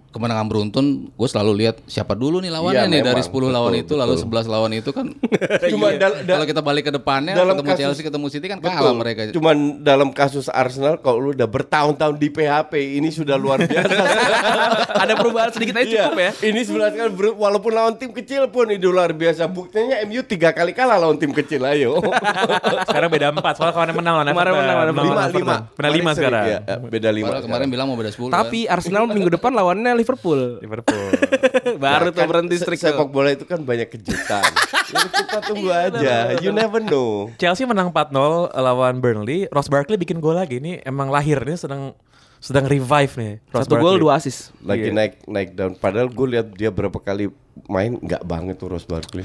[0.08, 3.34] kemenangan beruntun, gue selalu lihat siapa dulu nih Iya, lawannya nih dari memang.
[3.42, 4.24] 10 lawan Betul, itu lalu betul.
[4.30, 5.06] 11 lawan itu kan.
[5.72, 5.98] Cuma Iya.
[5.98, 8.74] dal- dal- kalau kita balik ke depannya dalam ketemu kasus- Chelsea ketemu City kan Betul.
[8.74, 9.20] kalah mereka.
[9.30, 13.90] Cuman dalam kasus Arsenal kalau lu udah bertahun-tahun di PHP ini sudah luar biasa.
[15.02, 16.30] Ada perubahan sedikit aja cukup ya.
[16.44, 19.46] Ini sebelas kali ber- walaupun lawan tim kecil pun itu luar biasa.
[19.46, 21.98] Buktinya MU tiga kali kalah lawan tim kecil ayo.
[22.88, 25.54] sekarang beda 4 soalnya kemarin menang lawan Kemarin menang lawan Menang lima lawan lima.
[25.54, 25.74] Everton.
[25.74, 26.44] Menang 5 Kemarin seri, sekarang.
[26.44, 27.26] ya, ya, beda lima.
[27.26, 29.52] Padahal kemarin bilang mau beda 10 Tapi Arsenal minggu depan
[29.84, 30.40] lawannya Liverpool.
[30.58, 31.08] Liverpool.
[31.84, 34.44] Baru tuh Kan berhenti se- streak Sepak bola itu kan banyak kejutan.
[34.88, 36.40] Jadi kita tunggu aja.
[36.40, 37.28] You never know.
[37.36, 38.16] Chelsea menang 4-0
[38.50, 39.44] lawan Burnley.
[39.52, 40.56] Ross Barkley bikin gol lagi.
[40.56, 41.92] Ini emang lahir ini sedang
[42.40, 43.32] sedang revive nih.
[43.52, 44.56] Ross Satu gol dua assist.
[44.60, 44.96] Lagi Iya.
[44.96, 45.72] naik naik down.
[45.76, 47.28] Padahal gue lihat dia berapa kali
[47.64, 49.22] main nggak banget tuh Ross Barkley.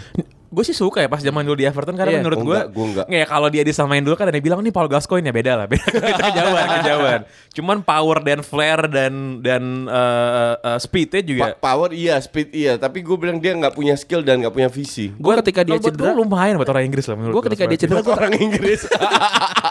[0.50, 2.20] gue sih suka ya pas zaman dulu di Everton karena Iya.
[2.20, 3.06] menurut Oh, gue enggak, gua enggak.
[3.08, 5.66] ya kalau dia disamain dulu kan ada yang bilang nih Paul Gascoigne ya beda lah
[5.70, 7.20] beda kejauhan kejauhan
[7.54, 12.74] cuman power dan flair dan dan eh, eh, speednya juga Pa- power iya, speed iya,
[12.76, 15.14] tapi gue bilang dia nggak punya skill dan nggak punya visi.
[15.14, 18.16] Gue ketika dia cedera, lumayan buat orang Inggris lah menurut gue ketika dia cedera, gue
[18.16, 18.82] orang Inggris.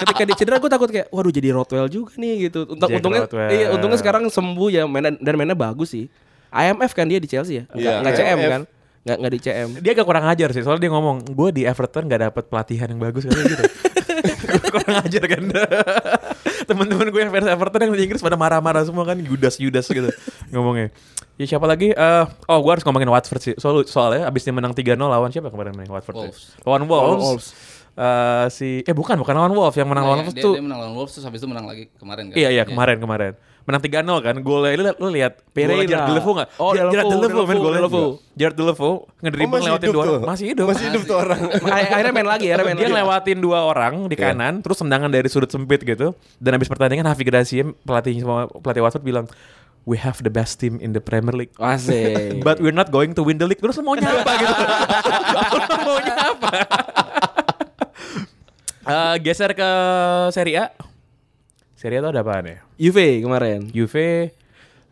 [0.01, 2.67] ketika dia cedera gue takut kayak waduh jadi Rotwell juga nih gitu.
[2.69, 6.07] Untung, untungnya iya untungnya sekarang sembuh ya mainnya, dan mainnya bagus sih.
[6.51, 8.63] IMF kan dia di Chelsea ya, nggak Iya, nggak CM kan,
[9.05, 9.69] nggak nggak di CM.
[9.81, 13.01] dia agak kurang ajar sih soalnya dia ngomong gue di Everton gak dapet pelatihan yang
[13.01, 13.65] bagus kayak gitu.
[14.75, 15.43] Kurang ajar kan?
[16.69, 20.11] Teman-teman gue yang fans Everton yang di Inggris pada marah-marah semua kan Judas Judas gitu
[20.51, 20.91] ngomongnya.
[21.39, 21.95] Ya siapa lagi?
[21.95, 23.55] Eh, oh gue harus ngomongin Watford sih.
[23.57, 26.23] Soal soalnya abis dia menang 3-0 lawan siapa kemarin main Watford ya?
[26.29, 26.43] Wolves.
[26.67, 27.49] lawan Wolves, Wolves.
[27.99, 30.55] Eh, si eh bukan bukan lawan Wolves yang menang Nah, lawan ya, Wolves dia, tuh
[30.59, 32.37] dia menang lawan Wolves terus habis itu menang lagi kemarin kan.
[32.37, 32.63] Iya iya.
[32.67, 33.33] kemarin kemarin
[33.69, 35.85] menang 3-0 kan golnya lu, lu lihat Pereira.
[35.85, 36.49] Jared Delevo nggak?
[36.57, 38.03] Oh, Jared Delevo, Delevo, golnya Delevo.
[38.33, 40.25] Jared Delevo ngedribble masih lewatin dua orang tuh?
[40.25, 41.41] masih hidup Masih hidup tuh orang.
[41.69, 42.95] Akhir- Akhirnya main lagi, akhirnya main dia lagi.
[42.95, 44.25] ngelewatin dua orang di Iya.
[44.27, 48.81] kanan terus tendangan dari sudut sempit gitu dan habis pertandingan Hafi Gracia pelatih sama pelatih
[48.81, 49.29] Watford bilang
[49.85, 52.41] we have the best team in the Premier League Asik.
[52.47, 54.65] but we're not going to win the league terus lu maunya apa gitu
[55.79, 56.51] maunya apa
[58.85, 59.71] Eh, geser ke
[60.31, 60.67] Serie A
[61.79, 63.71] Serie A tuh ada apaan ya Juve kemarin.
[63.71, 64.35] Juve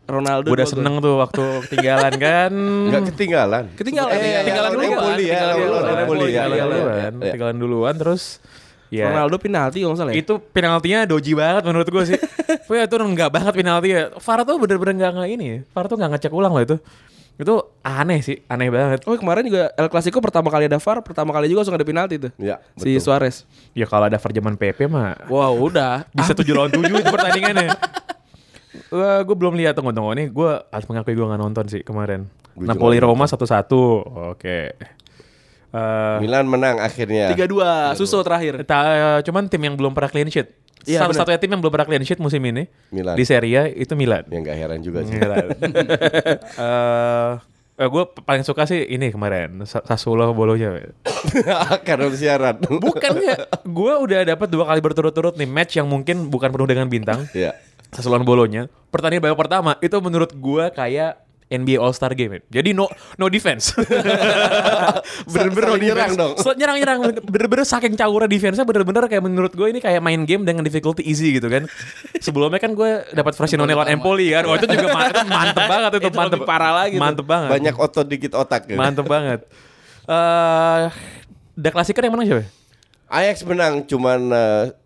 [0.07, 0.47] Ronaldo.
[0.55, 2.51] Udah seneng tuh waktu ketinggalan kan.
[2.87, 3.63] Nggak ketinggalan.
[3.75, 4.11] Ketinggalan.
[4.15, 4.71] Eh, ya, Ketinggalan.
[4.71, 4.87] Empoli
[5.27, 5.35] ya.
[5.35, 7.11] Ketinggalan iya, duluan.
[7.19, 8.23] Ketinggalan duluan terus
[8.87, 9.11] ya.
[9.11, 10.23] Ronaldo penalti kalau nggak salah ya.
[10.23, 12.19] Itu penaltinya doji banget menurut gue sih.
[12.71, 14.03] Wah itu enggak banget penalti ya.
[14.15, 15.45] VAR tuh bener-bener enggak nggak ini.
[15.45, 15.57] ya.
[15.75, 16.77] VAR tuh enggak ngecek ulang loh itu.
[17.37, 19.05] Itu aneh sih, aneh banget.
[19.05, 22.17] Oh kemarin juga El Clasico pertama kali ada VAR, pertama kali juga langsung ada penalti
[22.17, 22.31] tuh.
[22.41, 23.05] Ya, Si betul.
[23.05, 23.45] Suarez.
[23.77, 26.09] Ya kalau ada VAR zaman PP mah Wow udah.
[26.09, 27.77] bisa tujuh lawan tujuh itu pertandingannya.
[28.89, 32.25] Wah, gue belum lihat tunggu tunggu ini gue harus mengakui gue nggak nonton sih kemarin.
[32.53, 34.01] Gua Napoli Roma satu satu,
[34.33, 34.57] oke.
[35.67, 37.29] Eh, Milan menang akhirnya.
[37.29, 38.65] Tiga dua, Suso terakhir.
[38.65, 40.49] Ta- cuman tim yang belum pernah clean sheet.
[40.85, 43.15] Iya, Satu-satunya tim yang belum pernah clean sheet musim ini Milan.
[43.15, 44.23] di Serie A itu Milan.
[44.29, 45.15] Ya nggak heran juga sih.
[45.15, 45.47] Milan.
[47.77, 50.81] Eh, gue paling suka sih ini kemarin Sa- Sassuolo bolonya.
[51.87, 52.57] Karena siaran.
[52.81, 56.89] Bukan ya, gue udah dapat dua kali berturut-turut nih match yang mungkin bukan penuh dengan
[56.89, 57.29] bintang.
[57.37, 57.53] Ya.
[57.93, 58.65] Sassuolo bolonya.
[58.89, 62.33] Pertandingan babak pertama itu menurut gue kayak NBA All Star Game.
[62.33, 62.59] ya.
[62.59, 63.71] Jadi no no defense.
[65.25, 66.17] bener-bener no Saling nyerang defense.
[66.17, 66.33] dong.
[66.37, 70.61] So, nyerang-nyerang bener-bener saking cawura defense-nya bener-bener kayak menurut gue ini kayak main game dengan
[70.61, 71.65] difficulty easy gitu kan.
[72.17, 74.43] Sebelumnya kan gue dapat Frosinone lawan Empoli kan.
[74.43, 75.23] Oh itu juga mantep
[75.71, 77.03] banget itu, Itu mantep lebih parah lagi tuh.
[77.03, 77.49] Mantep banget.
[77.49, 78.61] Banyak otot dikit otak.
[78.67, 78.79] gitu.
[78.79, 79.41] Mantep banget.
[80.07, 80.83] Eh,
[81.59, 82.47] The Classicer yang mana siapa?
[83.11, 84.31] Ajax menang cuman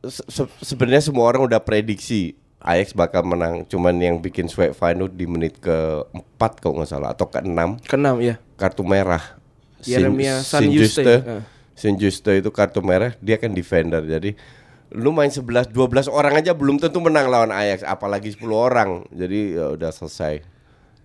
[0.02, 5.10] se- se- sebenarnya semua orang udah prediksi Ajax bakal menang cuman yang bikin sweat final
[5.10, 8.38] di menit ke-4 kalau nggak salah atau ke-6 Keenam ya.
[8.54, 9.42] kartu merah.
[9.82, 11.02] Jeremia Sin- San Juste.
[11.02, 11.16] Juste.
[11.26, 11.44] Eh.
[11.74, 14.06] Sin Juste itu kartu merah, dia kan defender.
[14.06, 14.38] Jadi
[14.94, 19.10] lu main 11 12 orang aja belum tentu menang lawan Ajax, apalagi 10 orang.
[19.10, 20.46] Jadi ya udah selesai.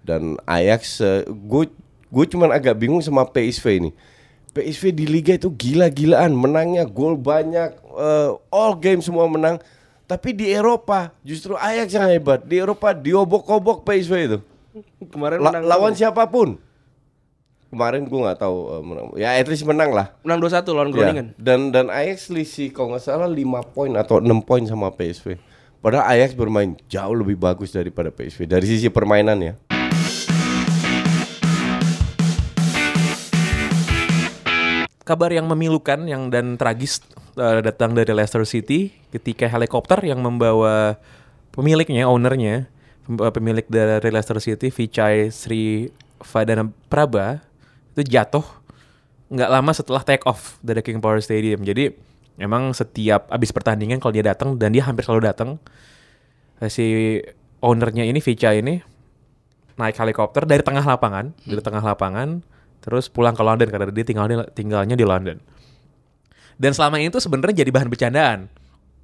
[0.05, 1.73] Dan Ajax gue
[2.07, 3.91] gue cuman agak bingung sama PSV ini.
[4.53, 9.57] PSV di liga itu gila-gilaan, menangnya gol banyak, eh, all game semua menang.
[10.07, 12.47] Tapi di Eropa justru Ajax yang hebat.
[12.47, 14.39] Di Eropa diobok-obok PSV itu.
[15.13, 16.63] Kemarin La- menang lawan siapa pun.
[17.67, 19.07] Kemarin gue nggak tahu eh, menang.
[19.19, 20.15] Ya at least menang lah.
[20.23, 21.27] menang 2-1 lawan Ya, Groningen.
[21.35, 25.43] dan dan Ajax selisih kalau nggak salah 5 poin atau 6 poin sama PSV.
[25.83, 29.55] Padahal Ajax bermain jauh lebih bagus daripada PSV dari sisi permainan ya.
[35.07, 36.99] kabar yang memilukan yang dan tragis
[37.37, 40.97] uh, datang dari Leicester City ketika helikopter yang membawa
[41.53, 42.67] pemiliknya, ownernya,
[43.09, 47.45] uh, pemilik dari Leicester City, Vichai Sri Vadana Praba
[47.97, 48.45] itu jatuh
[49.33, 51.65] nggak lama setelah take off dari King Power Stadium.
[51.65, 51.93] Jadi
[52.41, 55.51] emang setiap abis pertandingan kalau dia datang dan dia hampir selalu datang
[56.61, 57.19] eh, si
[57.65, 58.81] ownernya ini Vichai ini
[59.77, 62.41] naik helikopter dari tengah lapangan, dari tengah lapangan,
[62.81, 65.37] terus pulang ke London karena dia tinggal tinggalnya di London.
[66.57, 68.39] Dan selama ini tuh sebenarnya jadi bahan bercandaan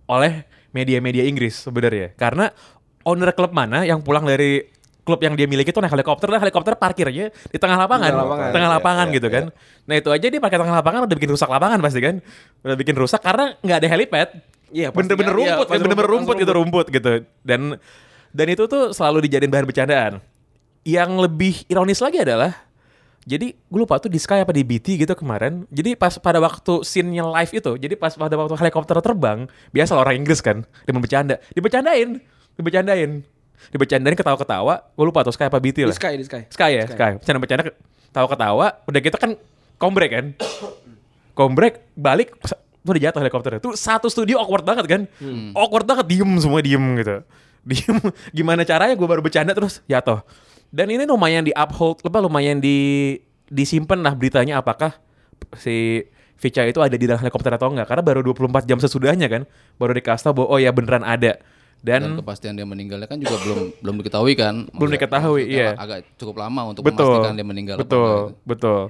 [0.08, 2.16] oleh media-media Inggris sebenarnya.
[2.16, 2.48] Karena
[3.04, 4.64] owner klub mana yang pulang dari
[5.02, 8.50] klub yang dia miliki itu naik helikopter dan helikopter parkirnya di tengah lapangan, Tengah lapangan.
[8.54, 9.34] tengah Ya, lapangan ya, gitu ya.
[9.34, 9.44] kan.
[9.90, 12.14] Nah itu aja dia pakai tengah lapangan udah bikin rusak lapangan pasti kan,
[12.62, 14.28] udah bikin rusak karena nggak ada helipad.
[14.72, 15.42] Iya, bener-bener kan.
[15.42, 17.10] Iya, rumput, pasti bener-bener rumput, rumput gitu rumput gitu.
[17.44, 17.60] Dan
[18.32, 20.12] dan itu tuh selalu dijadiin bahan bercandaan.
[20.86, 22.54] Yang lebih ironis lagi adalah
[23.22, 25.62] jadi gue lupa tuh di Sky apa di BT gitu kemarin.
[25.70, 30.18] Jadi pas pada waktu scene-nya live itu, jadi pas pada waktu helikopter terbang, biasa orang
[30.18, 32.18] Inggris kan, dia bercanda, dibercandain,
[32.58, 33.10] dibercandain,
[33.70, 34.74] dibercandain ketawa-ketawa.
[34.98, 35.94] Gue lupa tuh Sky apa BT Di lah.
[35.94, 36.42] Sky, di Sky.
[36.50, 37.22] Sky ya, Sky.
[37.22, 37.62] Bercanda-bercanda
[38.10, 39.30] ketawa-ketawa, udah gitu kan
[39.78, 40.26] kombrek kan.
[41.38, 42.36] kombrek balik
[42.82, 45.02] tuh udah jatuh helikopternya tuh satu studio awkward banget kan
[45.54, 47.22] awkward banget diem semua diem gitu
[47.62, 47.98] diem
[48.34, 50.20] gimana caranya gue baru bercanda terus jatuh
[50.72, 54.96] dan ini lumayan di uphold apa lumayan di disimpan lah beritanya apakah
[55.60, 56.02] si
[56.40, 59.42] Vicha itu ada di dalam helikopter atau enggak karena baru 24 jam sesudahnya kan
[59.78, 61.38] baru dikasih bahwa oh ya beneran ada
[61.82, 64.54] Dan dan kepastian dia meninggalnya kan juga belum belum diketahui kan.
[64.70, 65.74] Belum Maksudnya- diketahui, iya.
[65.74, 67.76] Agak cukup lama untuk betul memastikan dia meninggal.
[67.78, 68.46] betul gitu.
[68.46, 68.80] betul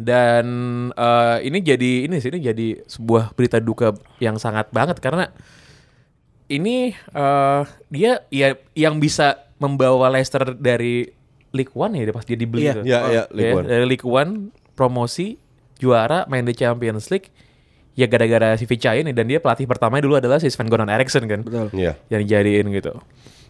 [0.00, 0.46] dan
[0.90, 5.28] eh, ini jadi ini sih ini jadi sebuah berita duka yang sangat banget karena
[6.50, 11.06] ini eh, dia ya yang bisa membawa Leicester dari
[11.50, 12.74] League One ya pas dia dibeli Iya.
[12.74, 12.82] tuh.
[12.82, 13.66] Iya, iya, League Ya, One.
[13.68, 14.32] dari League One
[14.72, 15.36] promosi
[15.76, 17.28] juara main di Champions League
[17.92, 21.26] ya gara-gara si Vicha ini dan dia pelatih pertamanya dulu adalah si Sven Goran Eriksson
[21.26, 21.68] kan Betul.
[21.74, 21.98] Iya.
[22.08, 22.96] yang dijadiin gitu.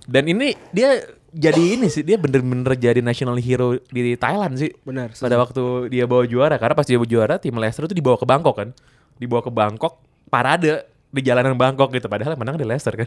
[0.04, 0.98] Dan ini dia
[1.30, 4.74] jadi ini sih dia bener-bener jadi national hero di Thailand sih.
[4.82, 8.18] Benar, Pada waktu dia bawa juara karena pas dia bawa juara tim Leicester itu dibawa
[8.18, 8.68] ke Bangkok kan.
[9.14, 13.06] Dibawa ke Bangkok parade di jalanan Bangkok gitu padahal yang menang di Leicester kan.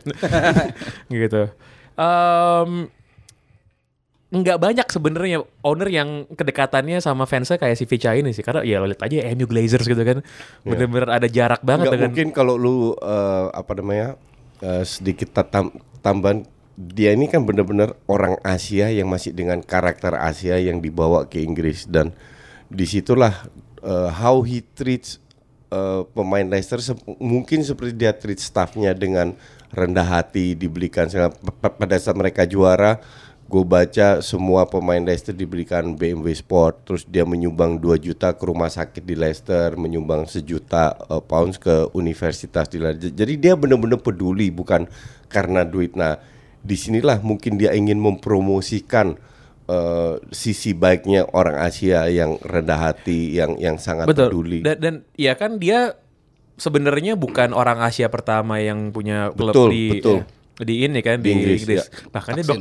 [1.12, 1.50] gitu.
[1.94, 2.90] Em,
[4.34, 8.42] nggak banyak sebenarnya owner yang kedekatannya sama fansnya kayak si Vicha ini sih.
[8.42, 10.26] Karena ya lo lihat aja MU Glazers gitu kan.
[10.66, 14.18] Bener-bener ada jarak banget Nggak dengan mungkin kalau lu eh, apa namanya
[14.62, 16.50] eh, sedikit tam- tambahan.
[16.74, 21.86] Dia ini kan benar-benar orang Asia yang masih dengan karakter Asia yang dibawa ke Inggris.
[21.86, 22.10] Dan
[22.66, 23.46] di situlah
[23.86, 25.22] eh, how he treats
[25.70, 29.38] eh, pemain Leicester sep- mungkin seperti dia treat staffnya dengan
[29.74, 31.10] rendah hati dibelikan
[31.82, 33.02] pada saat mereka juara
[33.44, 36.90] gue baca semua pemain Leicester diberikan BMW Sport.
[36.90, 41.92] Terus dia menyumbang 2 juta ke rumah sakit di Leicester menyumbang sejuta uh, pounds ke
[41.94, 43.14] universitas di Leicester.
[43.14, 44.90] Jadi dia benar-benar peduli bukan
[45.30, 45.94] karena duit.
[45.94, 46.18] Nah
[46.64, 49.20] di sinilah mungkin dia ingin mempromosikan
[49.70, 54.34] uh, sisi baiknya orang Asia yang rendah hati yang yang sangat Betul.
[54.34, 54.60] peduli.
[54.66, 55.94] Dan, dan ya kan dia
[56.56, 60.18] sebenarnya bukan orang Asia pertama yang punya klub Betul, di betul.
[60.60, 61.80] di ini kan Di di, Inggris, Inggris.
[61.80, 61.86] ya.
[62.10, 62.46] Bahkan dia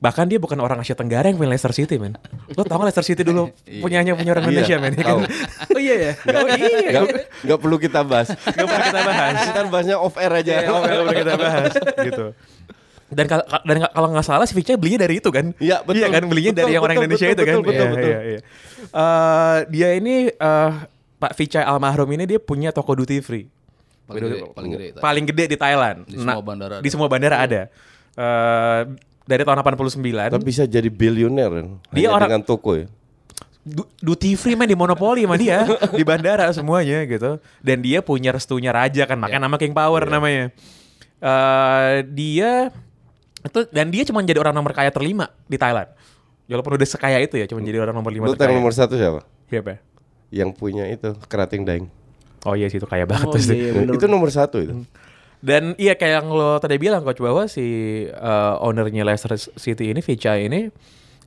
[0.00, 2.16] bahkan dia bukan orang Asia Tenggara yang punya Leicester City, men.
[2.56, 3.52] Lo tau gak Leicester City dulu
[3.84, 4.96] punyanya punya orang Indonesia, men?
[4.96, 5.16] ya kan?
[5.76, 6.12] oh iya ya.
[6.24, 6.88] Oh iya.
[6.88, 7.04] nggak
[7.44, 9.34] nggak perlu kita bahas Gak perlu kita bahas.
[9.44, 12.26] kita bahasnya off air aja Ya, oh, nggak perlu kita bahas gitu.
[13.10, 15.50] Dan kal- kal- dan kalau nggak salah si Vicha belinya dari itu kan?
[15.58, 15.98] Iya, betul.
[15.98, 17.56] Iya kan belinya dari Betul, yang orang betul, Indonesia betul, itu kan?
[17.58, 18.08] betul, betul, Iya, betul.
[18.08, 18.40] iya, iya.
[18.88, 20.70] Eh, dia ini eh,
[21.20, 23.44] Pak Vicha almarhum ini dia punya toko duty free.
[24.08, 24.86] Paling gede, paling gede.
[24.96, 25.98] Paling gede di Thailand.
[26.02, 26.90] Di semua bandara Di ada.
[26.90, 27.62] semua bandara ada.
[28.10, 28.80] Eh,
[29.22, 30.34] dari tahun 89.
[30.34, 31.66] Tapi bisa jadi bilioner kan?
[31.92, 32.86] Dia Hanya orang- dengan toko ya.
[33.60, 38.32] du- duty free main di monopoli sama dia di bandara semuanya gitu dan dia punya
[38.32, 40.48] restunya raja kan makanya nama King Power namanya
[41.20, 42.72] Eh dia
[43.40, 45.92] itu dan dia cuma jadi orang nomor kaya terlima di Thailand
[46.44, 49.28] walaupun udah sekaya itu ya cuma jadi orang nomor lima Lu terkaya nomor satu siapa?
[49.46, 49.76] siapa
[50.30, 51.86] Yang punya itu kerating daeng.
[52.40, 53.52] oh iya sih itu kaya banget Oh tuh sih.
[53.52, 53.92] iya, bener.
[53.94, 54.72] itu nomor satu itu.
[55.40, 57.64] Dan iya kayak yang lo tadi bilang coach bahwa si
[58.06, 60.68] uh, ownernya Leicester City ini Vicha ini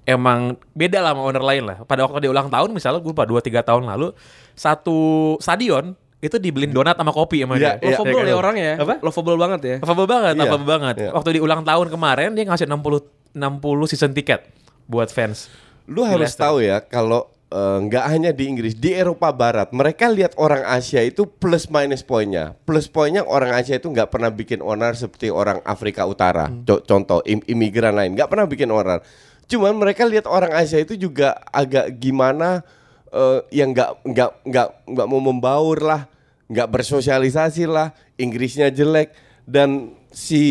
[0.04, 1.78] emang beda lah sama owner lain lah.
[1.84, 4.14] Pada waktu dia ulang tahun misalnya gue lupa 2 3 tahun lalu
[4.54, 4.98] satu
[5.38, 7.84] stadion itu dibeliin donat sama kopi sama Iya, dia.
[7.84, 7.96] iya.
[7.96, 8.26] Lovable kan?
[8.26, 8.76] ya orangnya ya.
[8.80, 8.94] Apa?
[9.02, 9.76] Lovable banget ya.
[9.82, 10.96] Lovable banget, Iya, lovable banget.
[10.98, 11.10] iya.
[11.12, 14.46] Waktu di ulang tahun kemarin dia ngasih 60 60 season tiket
[14.86, 15.50] buat fans.
[15.84, 20.34] Lu harus tahu ya kalau eh, nggak hanya di Inggris, di Eropa Barat, mereka lihat
[20.42, 22.58] orang Asia itu plus minus poinnya.
[22.66, 26.50] Plus poinnya orang Asia itu nggak pernah bikin onar seperti orang Afrika Utara.
[26.66, 29.06] Co- Contoh im- imigran lain nggak pernah bikin onar.
[29.46, 32.66] Cuman mereka lihat orang Asia itu juga agak gimana
[33.14, 36.02] eh, yang nggak nggak nggak nggak mau membaur lah,
[36.50, 39.14] nggak bersosialisasi lah, Inggrisnya jelek
[39.46, 40.42] dan si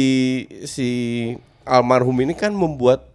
[0.68, 0.88] si
[1.64, 3.10] almarhum ini kan membuat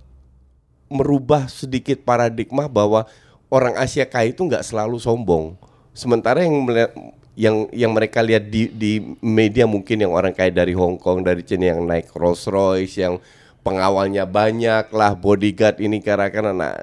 [0.87, 3.03] merubah sedikit paradigma bahwa
[3.47, 5.55] orang Asia kaya itu nggak selalu sombong.
[5.95, 6.91] Sementara yang melihat
[7.37, 11.45] yang yang mereka lihat di di media mungkin yang orang kaya dari Hong Kong, dari
[11.45, 13.21] China yang naik Rolls Royce, yang
[13.61, 16.75] pengawalnya banyak lah, bodyguard ini karena nah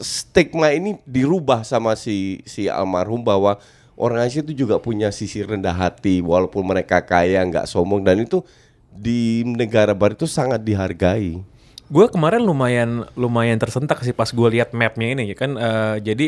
[0.00, 3.56] stigma ini dirubah sama si si almarhum bahwa
[3.96, 8.44] orang Asia itu juga punya sisi rendah hati walaupun mereka kaya nggak sombong dan itu
[8.92, 11.40] di negara barat itu sangat dihargai.
[11.86, 15.54] Gue kemarin lumayan lumayan tersentak sih pas gue lihat mapnya ini ya kan.
[15.54, 16.26] eh, jadi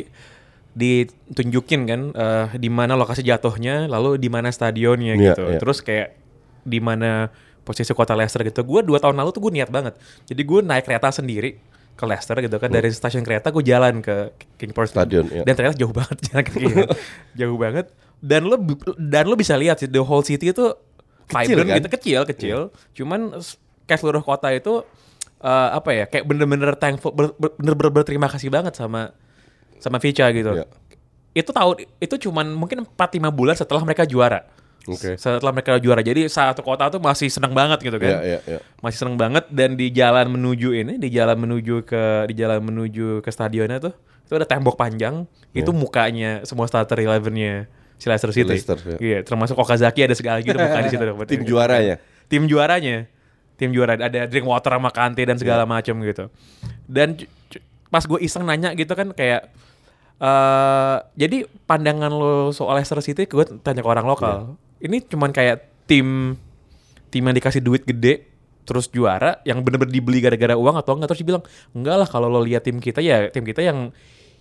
[0.73, 5.45] ditunjukin kan eh, di mana lokasi jatuhnya, lalu di mana stadionnya Iya, gitu.
[5.45, 5.59] iya.
[5.59, 6.15] Terus kayak
[6.63, 8.63] di mana posisi kota Leicester gitu.
[8.63, 9.99] Gue dua tahun lalu tuh gue niat banget.
[10.25, 11.59] Jadi gue naik kereta sendiri
[11.93, 15.43] ke Leicester gitu kan dari stasiun kereta gue jalan ke King Power Stadion, iya.
[15.43, 16.87] dan ternyata jauh banget jalan kaki kan.
[17.43, 18.55] jauh banget dan lo
[18.95, 20.79] dan lo bisa lihat sih the whole city itu
[21.27, 21.77] Kecil, vibrant kan?
[21.77, 22.59] gitu kecil kecil
[22.95, 24.87] cuman s- kayak seluruh kota itu
[25.39, 27.15] eh, apa ya kayak bener-bener thankful
[27.59, 29.15] bener-bener berterima kasih banget sama
[29.79, 30.67] sama Vicha gitu Iya.
[31.39, 34.43] itu tahun itu cuman mungkin 4 5 bulan setelah mereka juara.
[34.89, 35.21] Oke.
[35.21, 36.01] Setelah mereka juara.
[36.01, 38.19] Jadi satu kota tuh masih seneng banget gitu kan.
[38.19, 38.59] Iya, iya, iya.
[38.81, 43.21] Masih seneng banget dan di jalan menuju ini, di jalan menuju ke di jalan menuju
[43.21, 43.93] ke stadionnya tuh
[44.25, 45.29] itu ada tembok panjang.
[45.53, 47.69] Itu mukanya semua starter 11-nya
[48.01, 48.55] si Leicester City.
[48.55, 48.97] Leicester, ya.
[48.99, 51.05] Iya, termasuk Okazaki ada segala gitu muka di situ.
[51.31, 51.97] Tim juaranya.
[52.31, 52.97] Tim juaranya.
[53.59, 56.31] Tim juara ada Drinkwater sama Kante dan segala macam gitu.
[56.87, 57.19] Dan
[57.91, 59.51] pas gue iseng nanya gitu kan kayak
[60.19, 64.55] eh jadi pandangan lo soal Leicester City gue tanya ke orang lokal.
[64.79, 66.39] Ini cuman kayak tim
[67.11, 68.29] tim yang dikasih duit gede
[68.69, 72.45] terus juara yang bener-bener dibeli gara-gara uang atau enggak terus dibilang enggak lah kalau lo
[72.45, 73.89] lihat tim kita ya tim kita yang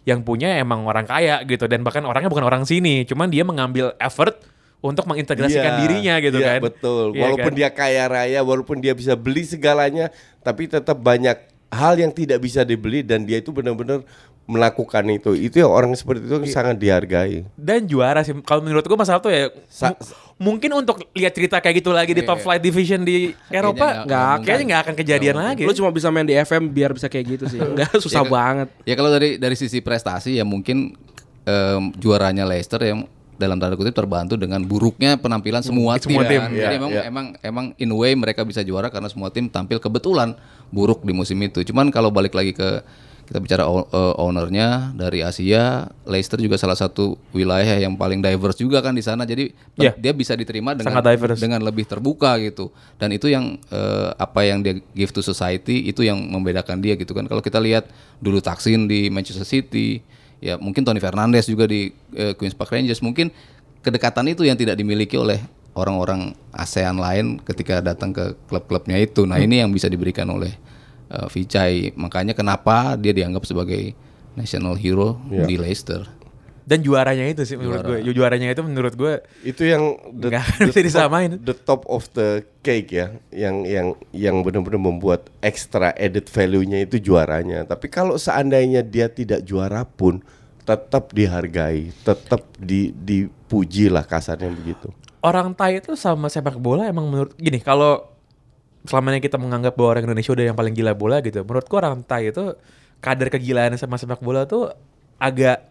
[0.03, 3.95] yang punya emang orang kaya gitu dan bahkan orangnya bukan orang sini cuman dia mengambil
[4.03, 4.35] effort
[4.79, 7.05] untuk mengintegrasikan Iya, dirinya gitu iya, kan Betul.
[7.11, 7.57] Iya walaupun kan?
[7.57, 11.33] dia kaya raya, walaupun dia bisa beli segalanya, tapi tetap banyak
[11.67, 14.05] hal yang tidak bisa dibeli dan dia itu benar-benar
[14.45, 15.35] melakukan itu.
[15.35, 16.53] Itu yang orang seperti itu Iya.
[16.53, 17.43] sangat dihargai.
[17.53, 19.99] dan juara sih kalau menurut gue Mas Sabto ya Sa- mu-
[20.47, 24.23] mungkin untuk lihat cerita kayak gitu lagi di top flight division di Eropa nggak- nggak
[24.23, 24.39] akan.
[24.41, 27.45] kayaknya nggak akan kejadian lagi Lu cuma bisa main di FM biar bisa kayak gitu
[27.47, 27.59] sih.
[27.65, 28.67] Enggak susah Ya, banget.
[28.85, 30.95] Ya kalau dari dari sisi prestasi ya mungkin
[31.43, 33.03] em, juaranya Leicester yang
[33.37, 36.11] dalam tanda kutip terbantu dengan buruknya penampilan semua tim.
[36.11, 36.51] semua tim, kan.
[36.51, 37.01] iya, Jadi emang iya.
[37.05, 40.33] emang emang in way mereka bisa juara karena semua tim tampil kebetulan
[40.73, 41.61] buruk di musim itu.
[41.63, 42.81] Cuman kalau balik lagi ke
[43.27, 48.79] kita bicara eh, ownernya dari Asia, Leicester juga salah satu wilayah yang paling diverse juga
[48.79, 49.27] kan di sana.
[49.27, 49.91] Jadi Iya.
[49.99, 51.03] dia bisa diterima dengan
[51.35, 52.71] dengan lebih terbuka gitu.
[52.95, 57.11] Dan itu yang eh, apa yang dia give to society itu yang membedakan dia gitu
[57.11, 57.27] kan.
[57.27, 57.91] Kalau kita lihat
[58.23, 59.99] dulu Taksin di Manchester City,
[60.43, 63.33] ya mungkin Tony Fernandes juga di eh, Queens Park Rangers, mungkin
[63.81, 65.39] kedekatan itu yang tidak dimiliki oleh
[65.77, 69.29] orang-orang ASEAN lain ketika datang ke klub-klubnya itu.
[69.29, 70.51] Nah, ini yang bisa diberikan oleh
[71.13, 71.93] eh, Vichai.
[71.93, 73.93] Makanya kenapa dia dianggap sebagai
[74.33, 76.16] national hero di Leicester.
[76.67, 80.59] Dan juaranya itu sih menurut gue juaranya itu menurut gue Itu yang the, Nggak akan
[80.67, 81.29] bisa top- disamain.
[81.39, 86.99] the top of the cake ya, yang yang yang benar-benar membuat extra added value-nya itu
[86.99, 87.63] juaranya.
[87.63, 90.19] Tapi kalau seandainya dia tidak juara pun
[90.61, 94.91] tetap dihargai, tetap di dipuji lah kasarnya begitu.
[95.17, 98.11] orang Thai itu sama sepak bola emang menurut gini kalau
[98.83, 102.03] selama ini kita menganggap bahwa orang Indonesia udah yang paling gila bola gitu menurutku orang
[102.03, 102.55] Thai itu
[102.99, 104.71] kadar kegilaan sama sepak bola tuh
[105.17, 105.63] agak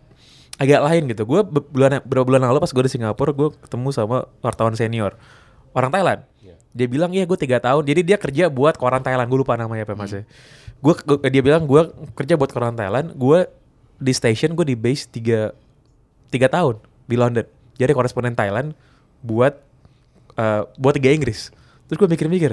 [0.56, 1.22] agak lain gitu.
[1.28, 5.16] Gue bulan beberapa bulan lalu pas gue di Singapura gue ketemu sama wartawan senior.
[5.76, 6.24] Orang Thailand.
[6.76, 7.88] Dia bilang iya gue tiga tahun.
[7.88, 9.28] Jadi dia kerja buat koran Thailand.
[9.32, 10.28] Gue lupa namanya apa mas ya.
[10.84, 10.92] Gue
[11.32, 13.16] dia bilang gue kerja buat koran Thailand.
[13.16, 13.48] Gue
[13.96, 15.56] di station gue di base tiga
[16.28, 16.76] tiga tahun
[17.08, 17.48] di London.
[17.80, 18.76] Jadi koresponden Thailand
[19.24, 19.56] buat
[20.36, 21.48] eh, buat Liga Inggris
[21.86, 22.50] terus gue mikir-mikir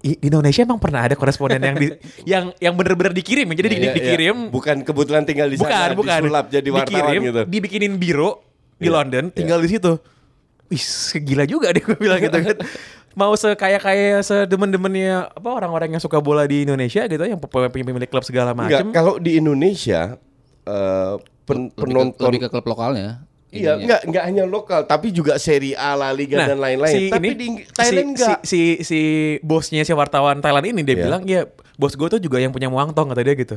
[0.00, 1.86] "I- di Indonesia emang pernah ada koresponden yang di,
[2.32, 3.54] yang yang bener-bener dikirim ya?
[3.56, 3.94] jadi di- Iya, iya.
[3.94, 7.42] dikirim bukan kebetulan tinggal di bukan sana, bukan disulap jadi wartawan dikirim, gitu.
[7.44, 8.30] dibikinin biro
[8.76, 9.92] di Iya, London tinggal di situ
[10.66, 10.82] Wih,
[11.20, 12.58] gila juga deh gue bilang gitu kan.
[13.14, 18.04] Mau sekaya kaya sedemen-demennya apa orang-orang yang suka bola di Indonesia gitu yang pem- pemilik
[18.04, 18.90] klub segala macam.
[18.90, 20.18] kalau di Indonesia
[20.62, 23.22] eh, pen- Lebih ke- penonton lebih ke klub lokalnya.
[23.48, 27.08] Iya, enggak enggak hanya lokal, tapi juga Serie A, La Liga dan lain-lain.
[27.08, 28.38] tapi di Ing- Thailand si, enggak.
[28.42, 29.00] si, si, si
[29.40, 31.04] bosnya si wartawan Thailand ini dia Iya.
[31.04, 33.56] bilang ya bos gue tuh juga yang punya Muang Tong kata dia gitu.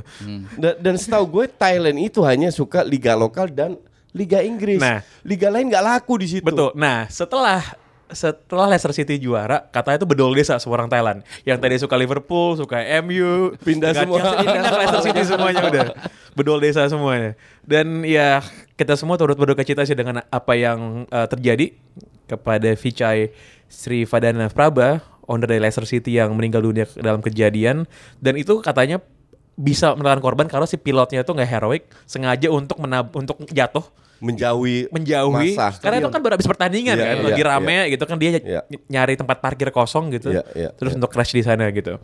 [0.55, 3.75] Dan, dan setahu gue Thailand itu hanya suka liga lokal dan
[4.11, 4.77] liga Inggris.
[4.77, 5.01] Nah.
[5.21, 6.45] liga lain nggak laku di situ.
[6.45, 6.73] Betul.
[6.73, 7.61] Nah, setelah
[8.09, 11.19] setelah Leicester City juara, katanya itu bedol desa semua orang Thailand.
[11.45, 14.41] Yang tadi suka Liverpool, suka MU, Pindah semua.
[14.41, 15.85] Pindah ke Leicester City semuanya udah.
[16.33, 17.37] Bedol desa semuanya.
[17.61, 18.41] Dan ya
[18.75, 21.73] kita semua turut berduka cita sih dengan apa yang eh, terjadi
[22.29, 23.33] kepada Vichai
[23.69, 27.85] Sri Vadana Praba, owner dari Leicester City yang meninggal dunia dalam kejadian
[28.17, 28.97] dan itu katanya
[29.59, 33.85] bisa menelan korban karena si pilotnya itu nggak heroik sengaja untuk menab untuk jatuh
[34.19, 35.79] Menjauhi menjauhi masa.
[35.79, 38.43] karena itu kan baru habis pertandingan Iya, kan iya, lagi rame gitu kan dia ny-
[38.45, 38.61] Iya.
[38.85, 40.97] nyari tempat parkir kosong gitu Iya, iya, terus iya.
[40.97, 41.95] untuk crash di sana gitu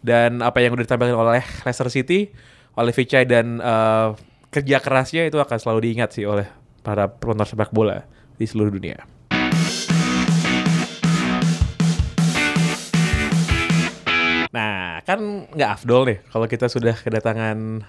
[0.00, 2.30] dan apa yang udah ditampilkan oleh Leicester City
[2.72, 4.08] oleh Vichai dan eh,
[4.48, 6.46] kerja kerasnya itu akan selalu diingat sih oleh
[6.80, 9.02] para penonton sepak bola di seluruh dunia.
[14.48, 15.20] Nah, kan
[15.52, 17.84] nggak afdol nih kalau kita sudah kedatangan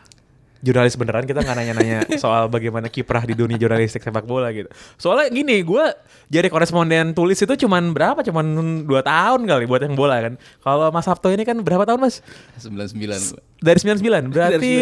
[0.61, 4.69] jurnalis beneran kita nggak nanya-nanya soal bagaimana kiprah di dunia jurnalistik sepak bola gitu.
[4.97, 5.85] Soalnya gini, gue
[6.27, 8.19] jadi koresponden tulis itu cuman berapa?
[8.25, 10.33] Cuman dua tahun kali buat yang bola kan.
[10.63, 12.25] Kalau Mas Sabto ini kan berapa tahun Mas?
[12.59, 13.57] 99.
[13.57, 14.73] Dari 99, berarti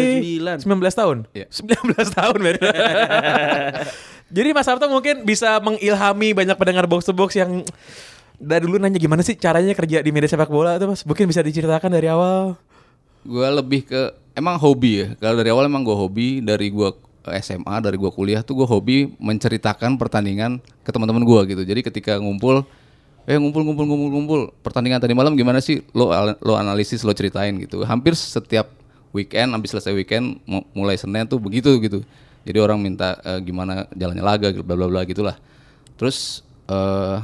[0.60, 0.66] 99.
[0.66, 1.16] 19 tahun.
[1.32, 1.46] Iya.
[1.48, 2.66] 19 tahun berarti.
[4.36, 7.62] Jadi Mas Sabto mungkin bisa mengilhami banyak pendengar box to box yang
[8.36, 11.06] dari dulu nanya gimana sih caranya kerja di media sepak bola tuh Mas?
[11.06, 12.58] Mungkin bisa diceritakan dari awal.
[13.26, 14.00] Gue lebih ke
[14.38, 15.06] emang hobi ya.
[15.18, 16.88] Kalau dari awal emang gue hobi dari gue
[17.26, 21.62] eh, SMA dari gue kuliah tuh gue hobi menceritakan pertandingan ke teman-teman gue gitu.
[21.66, 22.62] Jadi ketika ngumpul,
[23.26, 25.82] eh ngumpul ngumpul ngumpul ngumpul pertandingan tadi malam gimana sih?
[25.90, 27.82] Lo lo analisis lo ceritain gitu.
[27.82, 28.70] Hampir setiap
[29.10, 32.06] weekend, habis selesai weekend mu- mulai Senin tuh begitu gitu.
[32.46, 35.34] Jadi orang minta eh, gimana jalannya laga bla bla bla gitulah.
[35.98, 37.18] Terus eh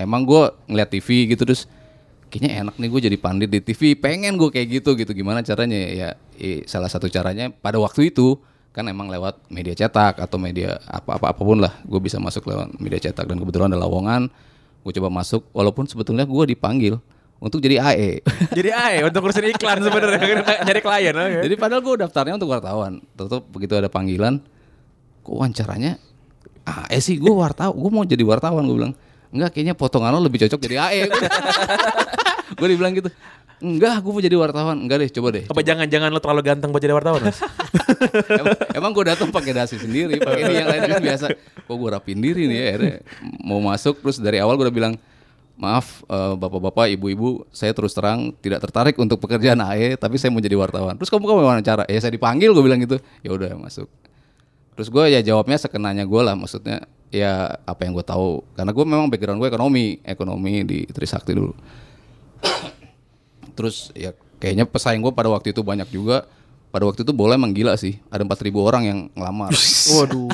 [0.00, 0.42] emang gue
[0.72, 1.68] ngeliat TV gitu terus
[2.34, 5.14] kayaknya enak nih gue jadi pandit di TV pengen gue kayak gitu gitu.
[5.14, 5.78] Gimana caranya?
[5.78, 8.34] Ya eh, salah satu caranya pada waktu itu
[8.74, 12.50] kan emang lewat media cetak atau media apa apa apa pun lah gue bisa masuk
[12.50, 13.30] lewat media cetak.
[13.30, 14.26] Dan kebetulan ada lowongan
[14.82, 16.98] gue coba masuk walaupun sebetulnya gue dipanggil
[17.38, 18.26] untuk jadi AE
[18.58, 20.18] Jadi AE untuk urusin iklan sebenarnya
[20.66, 21.14] nyari klien.
[21.14, 21.40] oke.
[21.46, 22.98] jadi padahal gue daftarnya untuk wartawan.
[23.14, 24.42] Tetap begitu ada panggilan
[25.22, 26.02] kok wawancaranya
[26.66, 27.14] AE sih?
[27.22, 28.94] Gue wartawan gue mau jadi wartawan gue bilang.
[29.30, 31.02] Enggak kayaknya potongan lo lebih cocok jadi AE
[32.52, 33.08] gue dibilang gitu.
[33.64, 34.76] Enggak gue mau jadi wartawan.
[34.76, 37.40] Enggak deh coba deh Apa jangan-jangan lo terlalu ganteng buat jadi wartawan, Mas?
[38.40, 41.26] emang, emang gue datang pakai dasi sendiri pakai ini yang lain kan biasa.
[41.64, 42.96] Kok gue rapin diri nih ya akhirnya
[43.40, 44.94] mau masuk terus dari awal gue udah bilang
[45.54, 50.42] maaf eh, bapak-bapak ibu-ibu saya terus terang tidak tertarik untuk pekerjaan AE tapi saya mau
[50.42, 50.98] jadi wartawan.
[50.98, 52.98] Terus kamu kamu wawancara ya saya dipanggil gue bilang gitu.
[53.22, 53.88] Ya udah masuk.
[54.74, 58.42] Terus gue ya jawabnya sekenanya gue lah maksudnya ya apa yang gue tahu.
[58.58, 61.54] Karena gue memang background gue ekonomi ekonomi di Trisakti dulu
[63.56, 64.12] terus ya
[64.44, 66.28] kayaknya pesaing gue pada waktu itu banyak juga.
[66.74, 68.02] Pada waktu itu bola emang gila sih.
[68.10, 69.54] Ada 4000 orang yang ngelamar.
[69.94, 70.26] Waduh.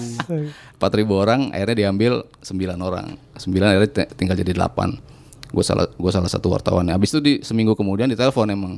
[0.80, 3.20] 4000 orang akhirnya diambil 9 orang.
[3.36, 5.10] 9 akhirnya tinggal jadi 8
[5.50, 6.96] gue salah gue salah satu wartawannya.
[6.96, 8.72] Habis itu di seminggu kemudian ditelepon emang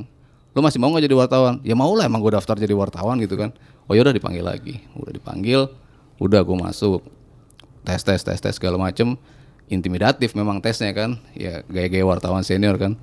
[0.53, 1.63] lo masih mau nggak jadi wartawan?
[1.63, 3.55] Ya mau lah emang gue daftar jadi wartawan gitu kan.
[3.87, 4.83] Oh yaudah dipanggil lagi.
[4.99, 5.69] Udah dipanggil
[6.19, 6.99] udah gue masuk.
[7.87, 9.15] Tes tes tes tes segala macem.
[9.71, 11.15] Intimidatif memang tesnya kan.
[11.31, 12.99] Ya gaya-gaya wartawan senior kan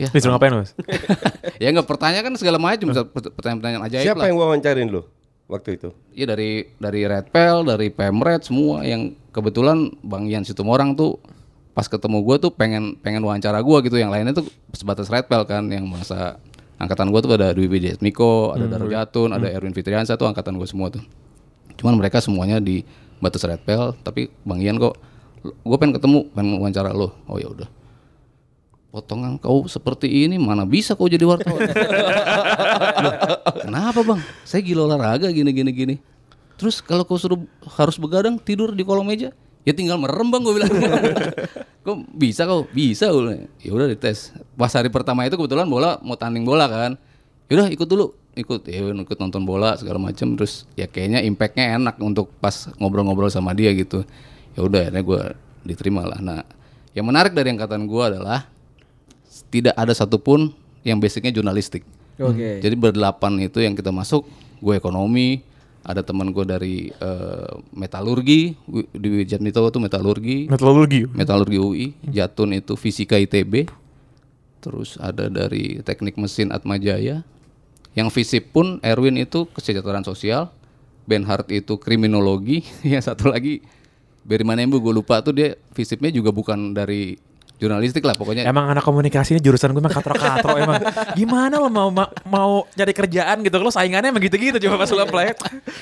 [0.00, 0.74] ya Disuruh ngapain, Mas?
[1.62, 5.06] ya nggak pertanyaan kan segala macam pertanyaan-pertanyaan ajaib Siapa lah yang wawancarin lo
[5.48, 5.88] waktu itu?
[6.16, 11.20] Iya dari dari Red Pel, dari Pemret semua yang kebetulan Bang Ian Situmorang tuh
[11.74, 15.42] pas ketemu gue tuh pengen pengen wawancara gue gitu yang lainnya tuh sebatas Red Pel
[15.44, 16.38] kan yang masa
[16.78, 20.58] angkatan gue tuh ada Dwi Widya Miko, ada Daro Jatun, ada Erwin Fitriansa tuh angkatan
[20.58, 21.02] gue semua tuh.
[21.78, 22.86] Cuman mereka semuanya di
[23.18, 24.98] batas Red Pel, tapi Bang Ian kok
[25.44, 27.14] gue pengen ketemu, pengen wawancara lo.
[27.26, 27.68] Oh ya udah.
[28.94, 31.66] Potongan kau seperti ini mana bisa kau jadi wartawan?
[33.02, 33.12] Loh,
[33.66, 34.22] kenapa bang?
[34.46, 35.94] Saya gila olahraga gini gini gini.
[36.54, 37.42] Terus kalau kau suruh
[37.74, 39.34] harus begadang tidur di kolong meja,
[39.66, 40.70] ya tinggal merem bang gue bilang.
[41.90, 42.70] kok bisa kau?
[42.70, 43.50] Bisa gue.
[43.66, 44.30] Ya udah dites.
[44.54, 46.94] Pas hari pertama itu kebetulan bola mau tanding bola kan.
[47.50, 50.38] Ya udah ikut dulu, ikut ya ikut nonton bola segala macem.
[50.38, 54.06] Terus ya kayaknya impactnya enak untuk pas ngobrol-ngobrol sama dia gitu.
[54.54, 55.22] Ya udah akhirnya gue
[55.66, 56.22] diterima lah.
[56.22, 56.46] Nah
[56.94, 58.53] yang menarik dari angkatan gue adalah
[59.54, 60.50] tidak ada satupun
[60.82, 61.86] yang basicnya jurnalistik.
[62.18, 62.58] Oke.
[62.58, 64.26] Jadi berdelapan itu yang kita masuk,
[64.58, 65.46] gue ekonomi,
[65.86, 68.58] ada teman gue dari eh, metalurgi
[68.90, 71.06] di Jatmito itu metalurgi, Meteorologi.
[71.14, 73.70] metalurgi UI, Jatun itu fisika ITB,
[74.58, 77.22] terus ada dari teknik mesin Atmajaya,
[77.94, 80.50] yang fisip pun Erwin itu kesejahteraan sosial,
[81.06, 83.62] Benhard itu kriminologi, yang satu lagi
[84.24, 87.20] Beri Manembu gue lupa tuh dia fisipnya juga bukan dari
[87.54, 88.42] jurnalistik lah pokoknya.
[88.44, 90.82] Emang anak komunikasi ini jurusan gue emang katro-katro emang.
[91.14, 95.00] Gimana lo mau ma- mau nyari kerjaan gitu lo saingannya emang gitu-gitu coba pas lo
[95.00, 95.26] apply.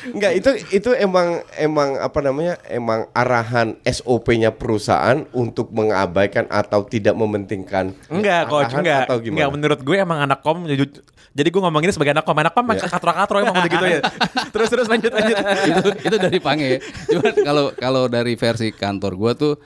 [0.08, 2.60] Enggak, itu itu emang emang apa namanya?
[2.66, 9.00] Emang arahan SOP-nya perusahaan untuk mengabaikan atau tidak mementingkan Enggak coach, arahan enggak.
[9.04, 9.36] atau gimana?
[9.38, 11.02] Enggak menurut gue emang anak kom ju-
[11.32, 14.00] jadi gue ngomong ini sebagai anak kom, anak kom emang katro-katro emang gitu ya.
[14.54, 15.36] terus terus lanjut lanjut.
[15.64, 16.70] itu itu dari Pange.
[17.08, 19.56] Cuman kalau kalau dari versi kantor gua tuh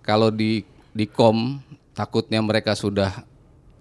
[0.00, 0.64] kalau di
[0.94, 1.58] di kom
[1.92, 3.10] takutnya mereka sudah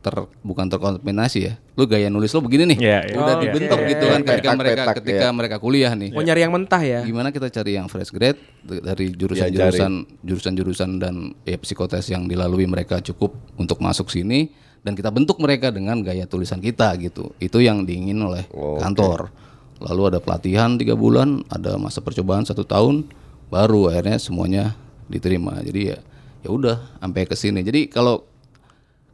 [0.04, 1.54] ter bukan terkontaminasi ya.
[1.80, 2.78] Lu gaya nulis lu begini nih.
[2.78, 3.16] Iya, iya.
[3.16, 3.90] Udah Oh, dibentuk iya.
[3.96, 5.32] gitu kan ketika Petak, mereka petak, ketika ya.
[5.32, 6.10] mereka kuliah nih.
[6.12, 7.00] Mau nyari yang mentah ya.
[7.08, 8.36] Gimana kita cari yang fresh grade
[8.68, 14.52] dari jurusan-jurusan jurusan-jurusan dan ya psikotes yang dilalui mereka cukup untuk masuk sini
[14.84, 17.32] dan kita bentuk mereka dengan gaya tulisan kita gitu.
[17.40, 18.44] Itu yang diingin oleh
[18.84, 19.32] kantor.
[19.80, 23.08] Lalu ada pelatihan tiga bulan, ada masa percobaan satu tahun,
[23.48, 24.64] baru akhirnya semuanya
[25.08, 25.64] diterima.
[25.64, 25.98] Jadi ya
[26.44, 27.64] ya udah sampai ke sini.
[27.64, 28.28] Jadi kalau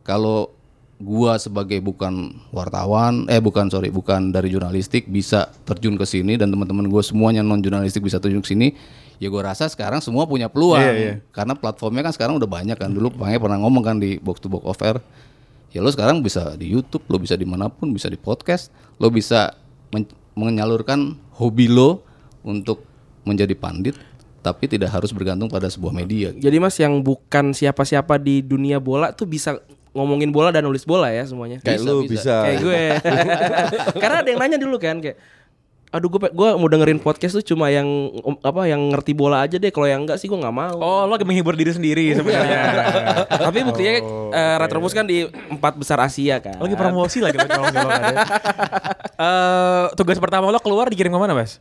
[0.04, 0.52] kalau
[1.00, 6.52] gua sebagai bukan wartawan eh bukan sorry bukan dari jurnalistik bisa terjun ke sini dan
[6.52, 8.76] teman-teman gua semuanya non jurnalistik bisa terjun ke sini
[9.16, 10.82] ya gua rasa sekarang semua punya peluang.
[11.32, 12.92] Karena platformnya kan sekarang udah banyak kan.
[12.92, 15.00] Dulu Pange pernah ngomong kan di box to box offer
[15.70, 19.14] ya lo sekarang bisa di YouTube lo bisa di mana pun bisa di podcast lo
[19.14, 19.54] bisa
[19.94, 22.02] men- menyalurkan hobi lo
[22.42, 22.82] untuk
[23.22, 23.94] menjadi pandit
[24.40, 26.44] tapi tidak harus bergantung pada sebuah media gitu.
[26.48, 29.60] Jadi Mas yang bukan siapa-siapa di dunia bola tuh bisa
[29.94, 31.60] ngomongin bola dan nulis bola ya semuanya.
[31.60, 32.14] Kayak Bisa, lu bisa.
[32.14, 32.36] bisa.
[32.46, 32.82] Kayak gue.
[34.02, 35.18] Karena ada yang nanya dulu kan kayak
[35.90, 39.58] aduh gue gua mau dengerin podcast tuh cuma yang um, apa yang ngerti bola aja
[39.58, 39.74] deh.
[39.74, 40.78] Kalau yang enggak sih gue nggak mau.
[40.78, 42.62] Oh, lo lagi menghibur diri sendiri sebenarnya.
[43.50, 43.92] Tapi buktinya
[44.30, 46.62] eh, Retrobus kan di empat besar Asia kan.
[46.62, 47.38] Lagi promosi lagi.
[49.20, 51.60] Eh, tugas pertama lo keluar dikirim ke mana, Mas?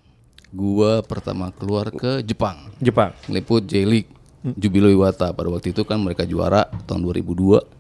[0.49, 2.73] Gua pertama keluar ke Jepang.
[2.81, 3.13] Jepang.
[3.29, 4.09] Ngeliput J-League
[4.57, 5.35] Jubilo Iwata.
[5.35, 7.79] Pada waktu itu kan mereka juara tahun 2002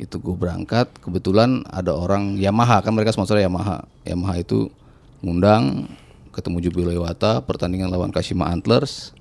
[0.00, 0.88] itu gue berangkat.
[0.98, 3.84] Kebetulan ada orang Yamaha kan mereka sponsor Yamaha.
[4.02, 4.72] Yamaha itu
[5.20, 5.86] ngundang
[6.32, 9.12] ketemu Jubilo Iwata pertandingan lawan Kashima Antlers.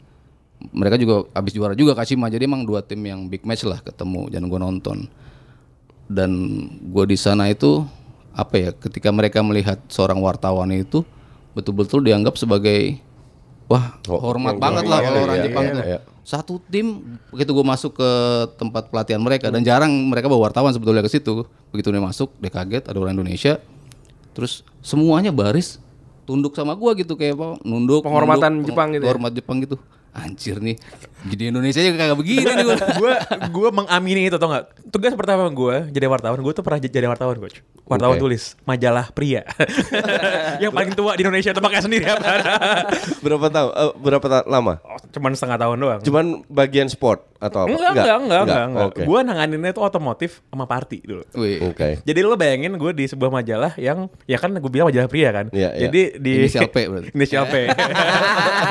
[0.59, 4.27] Mereka juga habis juara juga Kashima jadi emang dua tim yang big match lah ketemu
[4.31, 4.97] dan gue nonton.
[6.09, 6.31] Dan
[6.89, 7.85] gue di sana itu
[8.33, 11.03] apa ya ketika mereka melihat seorang wartawan itu
[11.59, 12.97] betul-betul dianggap sebagai
[13.67, 15.99] wah hormat banget lah kalau orang iya, Jepang iya, tuh iya.
[16.23, 18.11] satu tim begitu gue masuk ke
[18.57, 22.49] tempat pelatihan mereka dan jarang mereka bawa wartawan sebetulnya ke situ begitu dia masuk dia
[22.49, 23.61] kaget ada orang Indonesia
[24.33, 25.77] terus semuanya baris
[26.29, 29.09] tunduk sama gua gitu kayak apa nunduk Penghormatan nunduk, Jepang gitu ya?
[29.09, 29.75] penghormat Jepang gitu
[30.11, 30.75] anjir nih.
[31.29, 33.13] Jadi Indonesia aja kagak begini nih gua gue
[33.51, 37.37] gue mengamini itu tau gak tugas pertama gue jadi wartawan gue tuh pernah jadi wartawan
[37.37, 37.61] coach.
[37.85, 38.23] Wartawan Oke.
[38.25, 39.45] tulis majalah pria.
[40.63, 42.25] Yang paling tua di Indonesia itu pakai sendiri apa?
[43.21, 43.71] Berapa tahun?
[43.73, 44.81] eh, berapa ta- lama?
[44.81, 45.99] oh, cuman setengah tahun doang.
[46.01, 47.71] Cuman bagian sport atau apa?
[47.71, 48.87] enggak enggak enggak enggak, enggak.
[48.91, 49.01] Oke.
[49.07, 51.23] gue nanganinnya itu otomotif sama party dulu
[51.69, 52.03] Oke.
[52.03, 55.47] Jadi lo bayangin gue di sebuah majalah yang ya kan gue bilang majalah pria kan.
[55.53, 55.81] Iya, iya.
[55.87, 57.09] Jadi di Inisial P berarti.
[57.17, 57.55] Inisial P.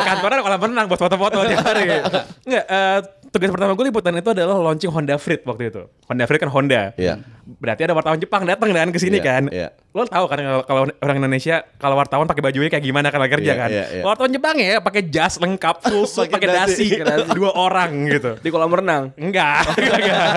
[0.04, 1.82] Kantornya kalau menang buat foto-foto tiap hari.
[2.48, 2.98] Enggak, eh,
[3.28, 5.82] tugas pertama gue liputan itu adalah launching Honda Freed waktu itu.
[6.04, 6.92] Honda Freed kan Honda.
[6.94, 7.20] Iya.
[7.44, 9.42] Berarti ada wartawan Jepang datang kan ke sini Iya, kan.
[9.48, 9.68] iya.
[9.90, 13.54] Lo tahu kan kalau- orang Indonesia kalau wartawan pakai bajunya kayak gimana kan kerja Iya,
[13.54, 13.68] kan.
[13.68, 14.02] iya, iya.
[14.02, 17.28] Wartawan Jepang ya pakai jas lengkap full suit Pakai dasi, dasi.
[17.38, 18.36] dua orang gitu.
[18.38, 19.12] Di kolam renang.
[19.14, 19.64] Enggak.
[19.76, 20.28] enggak.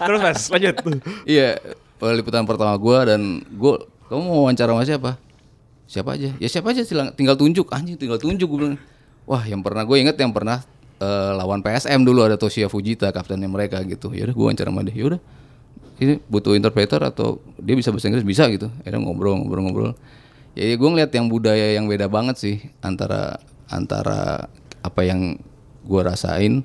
[0.06, 0.74] Terus Mas, lanjut.
[1.24, 1.48] Iya,
[1.96, 5.10] eh, liputan pertama gua dan gua kamu mau wawancara sama siapa?
[5.86, 6.30] Siapa aja?
[6.38, 8.78] Ya siapa aja silang, tinggal tunjuk anjing tinggal tunjuk gua bilang.
[9.26, 10.66] Wah, yang pernah gue inget yang pernah
[11.00, 14.12] eh, lawan PSM dulu ada Toshia Fujita kaptennya mereka gitu.
[14.12, 14.94] Ya udah gua wawancara sama dia.
[14.94, 15.20] Ya udah.
[16.00, 18.68] Ini butuh interpreter atau dia bisa bahasa Inggris bisa gitu.
[18.80, 19.92] Akhirnya ngobrol ngobrol ngobrol.
[20.56, 23.38] Ya, ya gue ngeliat yang budaya yang beda banget sih antara
[23.70, 25.38] antara apa yang
[25.84, 26.64] gua rasain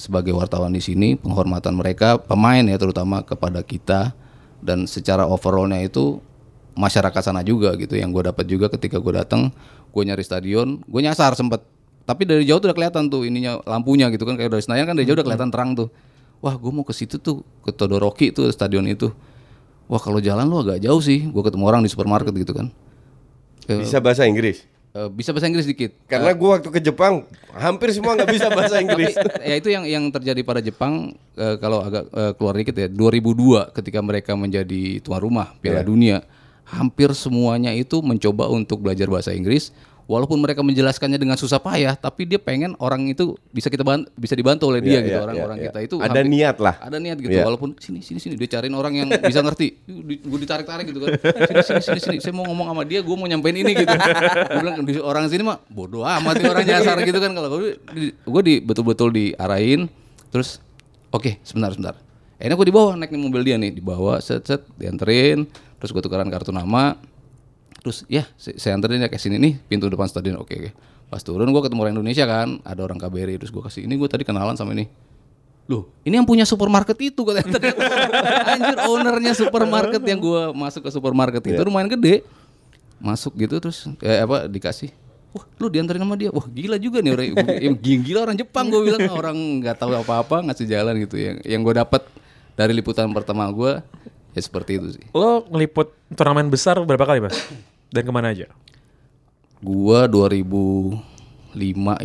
[0.00, 4.16] sebagai wartawan di sini penghormatan mereka pemain ya terutama kepada kita
[4.64, 6.24] dan secara overallnya itu
[6.72, 9.52] masyarakat sana juga gitu yang gue dapat juga ketika gue datang
[9.92, 11.60] gue nyari stadion gue nyasar sempet
[12.04, 14.94] tapi dari jauh tuh udah kelihatan tuh ininya lampunya gitu kan kayak dari Senayan kan
[14.94, 15.88] dari jauh udah kelihatan terang tuh.
[16.40, 19.12] Wah gue mau ke situ tuh ke Todoroki tuh stadion itu.
[19.86, 22.70] Wah kalau jalan lu agak jauh sih gue ketemu orang di supermarket gitu kan.
[23.68, 24.64] Eh, Bisa bahasa Inggris.
[24.90, 25.94] eh, bisa bahasa Inggris dikit.
[26.10, 27.22] Karena gua waktu ke Jepang
[27.54, 29.14] hampir semua nggak bisa bahasa Inggris.
[29.14, 32.88] Tapi, ya itu yang yang terjadi pada Jepang eh, kalau agak eh, keluar dikit ya.
[32.90, 36.26] 2002 ketika mereka menjadi tuan rumah Piala Dunia
[36.66, 39.70] hampir semuanya itu mencoba untuk belajar bahasa Inggris
[40.10, 44.34] walaupun mereka menjelaskannya dengan susah payah tapi dia pengen orang itu bisa kita ban- bisa
[44.34, 45.86] dibantu oleh dia Iya, gitu iya, orang-orang iya, kita iya.
[45.86, 46.74] itu Ada hampir- niat lah.
[46.76, 47.44] ada niat gitu Iya.
[47.46, 49.78] walaupun sini sini sini dia cariin orang yang bisa ngerti.
[50.20, 51.14] Gue ditarik-tarik gitu kan.
[51.14, 53.86] Sini sini sini sini saya mau ngomong sama dia gue mau nyampein ini gitu.
[53.86, 57.30] Gue bilang "Di- orang sini mah bodoh amat orang nyasar gitu kan.
[57.30, 59.86] Kalau gue di, gue di betul-betul diarahin
[60.28, 60.58] terus
[61.08, 61.94] oke sebentar sebentar.
[62.34, 63.70] Akhirnya gue dibawa naik nih mobil dia nih.
[63.70, 65.46] Dibawa set set dianterin
[65.78, 66.98] terus gue tukeran kartu nama
[67.80, 70.70] terus ya saya, saya anterin dia ke sini nih pintu depan stadion oke oke
[71.10, 74.06] pas turun gue ketemu orang Indonesia kan ada orang KBRI terus gue kasih ini gue
[74.06, 74.86] tadi kenalan sama ini
[75.70, 77.62] Loh, ini yang punya supermarket itu katanya.
[78.58, 82.26] Anjir, ownernya supermarket yang gua masuk ke supermarket itu lumayan gede.
[82.98, 84.90] Masuk gitu terus eh, apa dikasih.
[85.30, 86.34] Wah, lu diantarin sama dia.
[86.34, 87.26] Wah, gila juga nih orang
[87.62, 91.60] yang gila orang Jepang gua bilang orang nggak tahu apa-apa ngasih jalan gitu yang yang
[91.62, 92.02] gua dapat
[92.58, 93.86] dari liputan pertama gua
[94.34, 95.06] ya seperti itu sih.
[95.14, 97.38] Lo ngeliput turnamen besar berapa kali mas?
[97.90, 98.46] Dan ke mana aja?
[99.60, 101.02] Gua 2005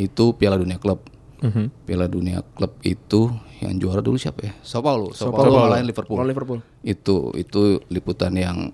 [0.02, 1.06] itu Piala Dunia Klub.
[1.46, 1.86] Mhm.
[1.86, 3.30] Piala Dunia Klub itu
[3.62, 4.54] yang juara dulu siapa ya?
[4.66, 5.14] Sao Paulo.
[5.16, 6.18] Sao Paulo ngalahin Liverpool.
[6.20, 6.60] Lawan Liverpool.
[6.82, 8.74] Itu itu liputan yang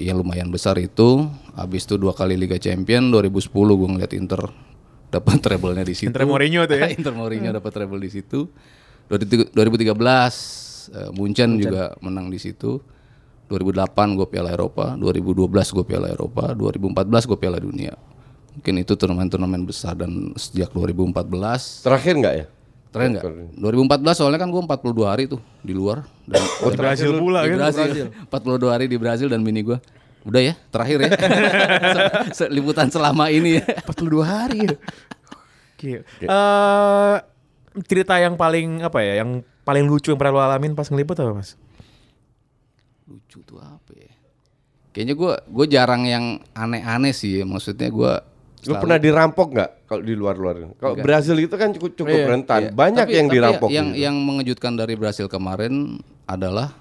[0.00, 1.28] ya lumayan besar itu.
[1.54, 4.42] Habis itu dua kali Liga Champion 2010 gue ngeliat Inter
[5.12, 6.10] dapat treble-nya di situ.
[6.10, 6.88] Inter Mourinho tuh ya?
[6.96, 8.50] Inter Mourinho dapat treble di situ.
[9.06, 12.82] 2013 eh, Munchen juga menang di situ.
[13.46, 17.94] 2008 gue Piala Eropa, 2012 gue Piala Eropa, 2014 gue Piala Dunia.
[18.52, 21.28] Mungkin itu turnamen-turnamen besar dan sejak 2014
[21.82, 22.46] Terakhir nggak ya?
[22.88, 23.24] Terakhir enggak?
[23.54, 24.72] 2014 soalnya kan gue 42
[25.04, 27.68] hari tuh di luar dan Oh, di Brazil pula di kan?
[27.68, 28.08] Brazil.
[28.26, 29.76] 42 hari di Brazil dan bini gue
[30.24, 31.10] udah ya terakhir ya
[31.94, 34.76] Se- se- liputan selama ini ya 42 hari ya.
[35.76, 36.00] Gila.
[36.24, 37.16] Eh,
[37.84, 39.20] cerita yang paling apa ya?
[39.20, 41.60] Yang paling lucu yang pernah lo alamin pas ngeliput apa mas?
[43.06, 44.12] Lucu tuh apa ya
[44.90, 48.14] kayaknya gue gue jarang yang aneh-aneh sih maksudnya gue
[48.66, 50.74] Lu pernah dirampok nggak kalau di luar-luar?
[50.74, 52.60] Kalau Brazil itu kan cukup cukup Iya, rentan.
[52.66, 52.70] Iya.
[52.74, 53.68] Banyak Tapi- yang tapi dirampok.
[53.70, 54.02] Yang gitu.
[54.02, 56.74] yang mengejutkan dari Brasil kemarin adalah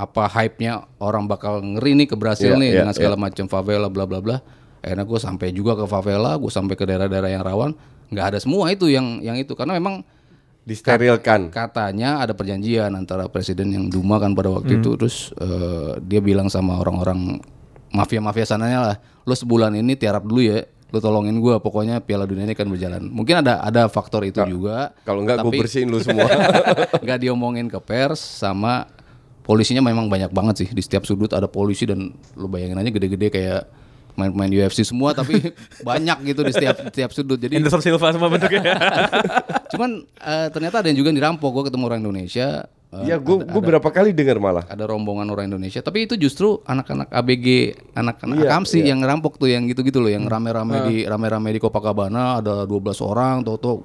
[0.00, 3.92] apa hype-nya orang bakal ngeri nih ke Brasil Iya, nih iya, dengan segala macam favela
[3.92, 4.40] bla bla bla.
[4.80, 7.76] Akhirnya gue sampai juga ke favela, gue sampai ke daerah-daerah yang rawan,
[8.08, 10.00] nggak ada semua itu yang yang itu karena memang
[10.64, 11.50] disterilkan.
[11.50, 16.52] katanya ada perjanjian antara presiden yang Duma kan pada waktu itu terus eh, dia bilang
[16.52, 17.40] sama orang-orang
[17.90, 18.96] mafia-mafia sananya lah,
[19.26, 20.62] lo sebulan ini tiarap dulu ya,
[20.94, 23.02] lo tolongin gua pokoknya Piala Dunia ini kan berjalan.
[23.10, 24.94] Mungkin ada ada faktor itu juga.
[25.02, 26.30] Kalau enggak gue bersihin lu semua.
[27.04, 28.86] nggak diomongin ke pers sama
[29.42, 33.28] polisinya memang banyak banget sih di setiap sudut ada polisi dan lo bayangin aja gede-gede
[33.34, 33.62] kayak
[34.20, 35.40] main-main UFC semua tapi
[35.88, 37.40] banyak gitu di setiap setiap sudut.
[37.40, 38.60] Jadi Anderson Silva semua bentuknya.
[39.72, 41.50] cuman eh, ternyata ada yang juga yang dirampok.
[41.50, 42.68] Gue ketemu orang Indonesia.
[42.90, 44.64] Eh, ya gue gue berapa kali dengar malah.
[44.66, 47.46] ada rombongan orang Indonesia tapi itu justru anak-anak ABG
[47.94, 48.94] anak-anak Iya, Akamsi iya.
[48.94, 53.46] yang ngerampok tuh yang gitu-gitu loh yang rame-rame di rame-rame di Copacabana ada 12 orang
[53.46, 53.84] toto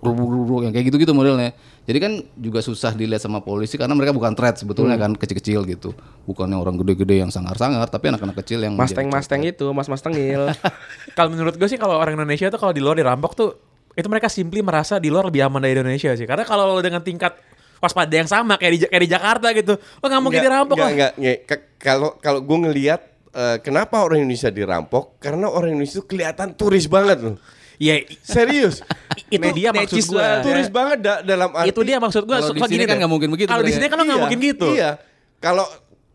[0.63, 1.53] yang kayak gitu-gitu modelnya
[1.85, 5.93] jadi kan juga susah dilihat sama polisi karena mereka bukan threat sebetulnya kan kecil-kecil gitu
[6.25, 10.49] bukan yang orang gede-gede yang sangar-sangar tapi anak-anak kecil yang Mustang-Mustang itu, Mas-Mas Tengil.
[11.17, 13.49] kalau menurut gue sih kalau orang Indonesia tuh kalau di luar dirampok tuh
[13.95, 16.27] itu mereka simply merasa di luar lebih aman dari Indonesia sih.
[16.27, 17.39] Karena kalau dengan tingkat
[17.85, 20.95] waspada yang sama kayak di, kayak di Jakarta gitu, lo nggak mungkin dirampok Nggak, lah.
[20.97, 21.37] nggak, nggak.
[21.45, 25.17] Ke- Kalau kalau gue ngelihat eh, kenapa orang Indonesia dirampok?
[25.17, 27.37] Karena orang Indonesia itu kelihatan turis banget loh.
[27.75, 28.79] Ya i- Serius.
[29.35, 30.27] itu dia maksud gue.
[30.41, 32.33] turis banget da- dalam arti Itu dia maksud gue.
[32.33, 34.39] Kalau di sini kan nggak mungkin begitu Kalau di sini kan lo nggak Iya, mungkin
[34.41, 34.67] gitu.
[34.71, 34.91] Iya.
[35.37, 35.67] Kalau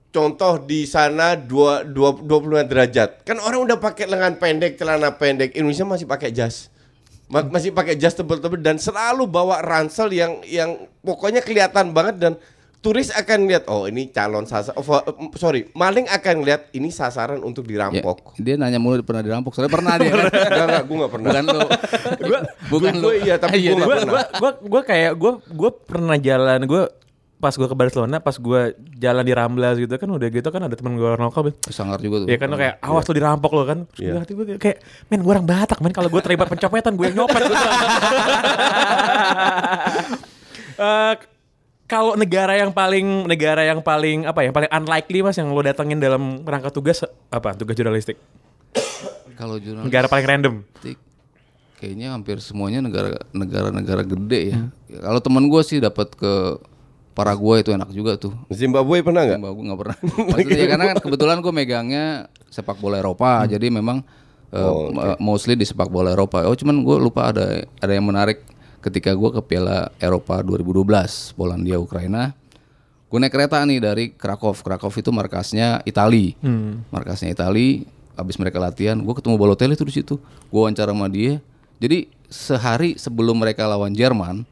[0.08, 5.12] contoh di sana dua dua dua puluh derajat, kan orang udah pakai lengan pendek, celana
[5.12, 5.52] pendek.
[5.52, 6.69] Indonesia masih pakai jas,
[7.30, 12.32] masih pakai jas tebel-tebel dan selalu bawa ransel yang yang pokoknya kelihatan banget dan
[12.80, 14.84] turis akan lihat oh ini calon sasar oh,
[15.36, 18.34] sorry maling akan lihat ini sasaran untuk Ya, dirampok.
[18.34, 20.26] dia nanya mulu pernah dirampok soalnya pernah dia kan?
[20.32, 21.30] Enggak, enggak, gue enggak pernah.
[21.30, 21.60] bukan lo
[22.66, 26.60] bukan lo Gue iya, tapi gue nggak gue gue gue kayak gue gue pernah jalan
[26.64, 26.82] gue
[27.40, 28.60] pas gue ke Barcelona pas gue
[28.94, 31.56] jalan di Ramblas gitu kan udah gitu kan ada teman gue orang lokal Ben.
[31.72, 34.28] sangar juga tuh Ya kan kayak awas lo dirampok lo kan Terus Iya.
[34.28, 34.78] gue kayak
[35.08, 37.40] men gue orang Batak men kalau gue terlibat pencopetan gue yang nyopet
[40.80, 41.14] Eh,
[41.84, 45.60] kalau negara yang paling negara yang paling apa ya yang paling unlikely mas yang lo
[45.60, 48.16] datengin dalam rangka tugas apa tugas jurnalistik
[49.36, 50.54] kalau jurnalis negara paling random
[51.80, 54.60] kayaknya hampir semuanya negara negara-negara gede ya.
[55.00, 56.60] Kalau teman gue sih dapat ke
[57.10, 58.32] Paraguay itu enak juga tuh.
[58.48, 59.38] Zimbabwe pernah nggak?
[59.42, 59.96] Gue nggak pernah.
[60.30, 62.04] Maksudnya ya, karena kan kebetulan gue megangnya
[62.48, 64.02] sepak bola Eropa, jadi memang
[64.54, 66.46] uh, Oh, uh, mostly di sepak bola Eropa.
[66.46, 68.42] Oh cuman gue lupa ada ada yang menarik
[68.80, 72.32] ketika gue ke Piala Eropa 2012 Polandia Ukraina.
[73.10, 74.54] Gue naik kereta nih dari Krakow.
[74.54, 76.38] Krakow itu markasnya Itali.
[76.94, 77.84] Markasnya Itali.
[78.14, 80.14] Abis mereka latihan, gue ketemu Balotelli tuh di situ.
[80.52, 81.40] Gue wawancara sama dia.
[81.80, 84.44] Jadi sehari sebelum mereka lawan Jerman,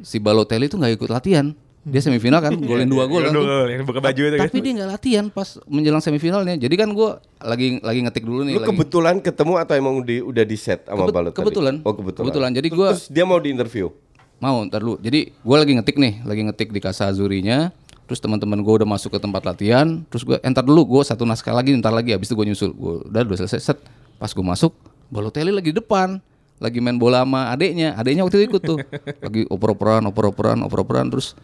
[0.00, 1.50] si Balotelli itu nggak ikut latihan.
[1.82, 3.34] Dia semifinal kan, golin dua gol kan.
[3.34, 3.42] tuh.
[3.42, 4.46] Gol, yang buka baju itu kan.
[4.46, 6.54] Tapi dia nggak latihan pas menjelang semifinalnya.
[6.54, 7.10] Jadi kan gue
[7.42, 8.54] lagi lagi ngetik dulu nih.
[8.54, 8.70] Lu lagi.
[8.70, 11.38] kebetulan ketemu atau emang di, udah di set sama Kebet- Balotelli?
[11.42, 11.74] kebetulan.
[11.82, 12.22] Oh kebetulan.
[12.22, 12.50] Kebetulan.
[12.54, 13.90] Jadi gua- terus dia mau di interview.
[14.38, 14.98] Mau ntar dulu.
[14.98, 17.74] Jadi gue lagi ngetik nih, lagi ngetik di Casa Azurinya.
[18.06, 20.06] Terus teman-teman gue udah masuk ke tempat latihan.
[20.06, 22.14] Terus gue entar dulu gue satu naskah lagi, ntar lagi.
[22.14, 22.70] Habis itu gue nyusul.
[22.72, 23.78] Gue udah udah selesai set.
[24.18, 24.70] Pas gue masuk,
[25.08, 26.22] Balotelli lagi di depan.
[26.58, 27.98] Lagi main bola sama adeknya.
[27.98, 28.78] Adeknya waktu itu ikut tuh.
[29.26, 31.10] lagi oper-operan, oper-operan, oper-operan.
[31.10, 31.34] Terus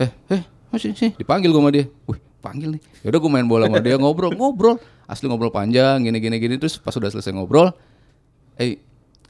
[0.00, 0.42] eh eh
[0.72, 1.84] masih sih dipanggil gue sama dia.
[2.08, 2.82] Wih panggil nih.
[3.04, 4.80] Yaudah gue main bola sama dia ngobrol ngobrol.
[5.04, 6.54] Asli ngobrol panjang gini gini gini.
[6.56, 7.70] Terus pas udah selesai ngobrol,
[8.56, 8.80] eh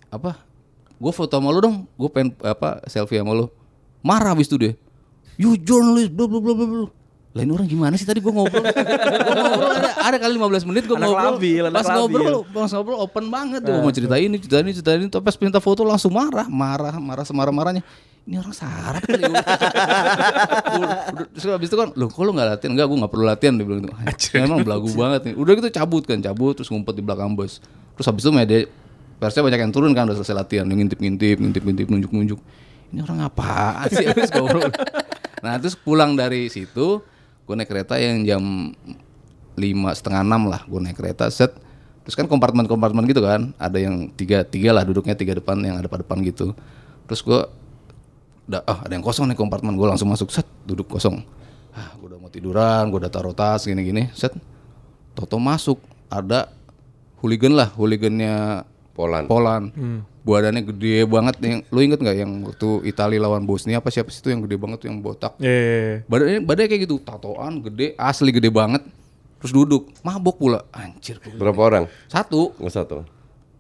[0.09, 0.39] apa?
[1.01, 1.77] Gue foto sama lu dong.
[1.99, 3.47] Gue pengen apa selfie sama lu.
[4.01, 4.73] Marah abis itu dia.
[5.41, 6.89] You journalist bla bla bla bla
[7.31, 8.03] lain orang gimana sih?
[8.03, 8.62] Tadi gue ngobrol.
[8.66, 11.39] Ada, ada kali 15 menit gue ngobrol.
[11.39, 11.95] labil, pas labil.
[11.95, 13.61] ngobrol pas ngobrol open banget.
[13.62, 15.07] Tuh mau cerita ini cerita ini cerita ini.
[15.07, 16.51] Tapi pas minta foto langsung marah.
[16.51, 17.87] Marah marah semarah marahnya
[18.31, 19.43] ini orang sarap kali Gua-
[21.11, 22.70] Udah- terus habis itu kan loh kok lu gak latihan?
[22.72, 23.95] Enggak gue gak perlu latihan dia bilang gitu.
[24.39, 25.35] Memang belagu banget nih.
[25.35, 27.59] Udah gitu cabut kan cabut terus ngumpet di belakang bus.
[27.99, 28.70] Terus habis itu media
[29.18, 32.39] persnya banyak yang turun kan udah selesai latihan ngintip-ngintip ngintip-ngintip nunjuk-nunjuk.
[32.91, 34.07] Ini orang apaan sih?
[34.11, 34.70] Habis ngobrol.
[35.43, 37.03] Nah terus pulang dari situ
[37.43, 38.43] gue naik kereta yang jam
[39.55, 41.51] lima setengah enam lah gue naik kereta set.
[42.07, 45.91] Terus kan kompartemen-kompartemen gitu kan ada yang tiga tiga lah duduknya tiga depan yang ada
[45.91, 46.55] pada depan gitu.
[47.05, 47.41] Terus gue
[48.51, 49.79] udah ah ada yang kosong nih kompartemen.
[49.79, 51.23] Gue langsung masuk set duduk kosong.
[51.71, 54.35] Ah gue udah mau tiduran gue udah taruh tas gini gini set.
[55.15, 55.79] Toto masuk
[56.11, 56.51] ada
[57.23, 59.31] hooligan lah hooligannya Poland.
[59.31, 59.67] Poland
[60.21, 64.21] badannya gede banget yang lu inget nggak yang waktu Italia lawan Bosnia apa siapa sih
[64.21, 65.33] itu yang gede banget tuh yang botak?
[65.41, 66.05] Iya.
[66.05, 68.85] badannya badannya kayak gitu tatoan gede asli gede banget.
[69.41, 70.61] Terus duduk mabok pula.
[70.69, 71.85] Anjir Berapa orang?
[72.13, 72.53] satu.
[72.61, 72.99] Nggak satu.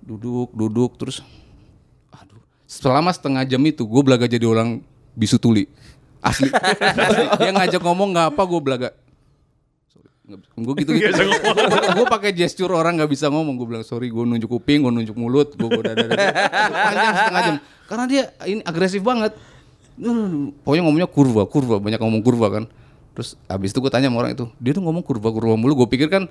[0.04, 1.24] duduk duduk terus
[2.70, 4.78] selama setengah jam itu gue belaga jadi orang
[5.18, 5.66] bisu tuli.
[6.22, 7.24] Asli, Asli.
[7.42, 8.90] dia ngajak ngomong nggak apa gue belaga.
[10.54, 11.26] Gue gitu gitu
[11.98, 13.58] gue pakai gesture orang nggak bisa ngomong.
[13.58, 16.06] Gue bilang sorry gue nunjuk kuping gue nunjuk mulut gue gue dada
[16.70, 17.56] panjang setengah jam.
[17.90, 19.34] Karena dia ini agresif banget.
[20.62, 21.82] Pokoknya ngomongnya kurva kurva.
[21.82, 22.64] Banyak ngomong kurva kan.
[23.18, 25.82] Terus abis itu gue tanya sama orang itu dia tuh ngomong kurva kurva mulu.
[25.82, 26.30] Gue pikir kan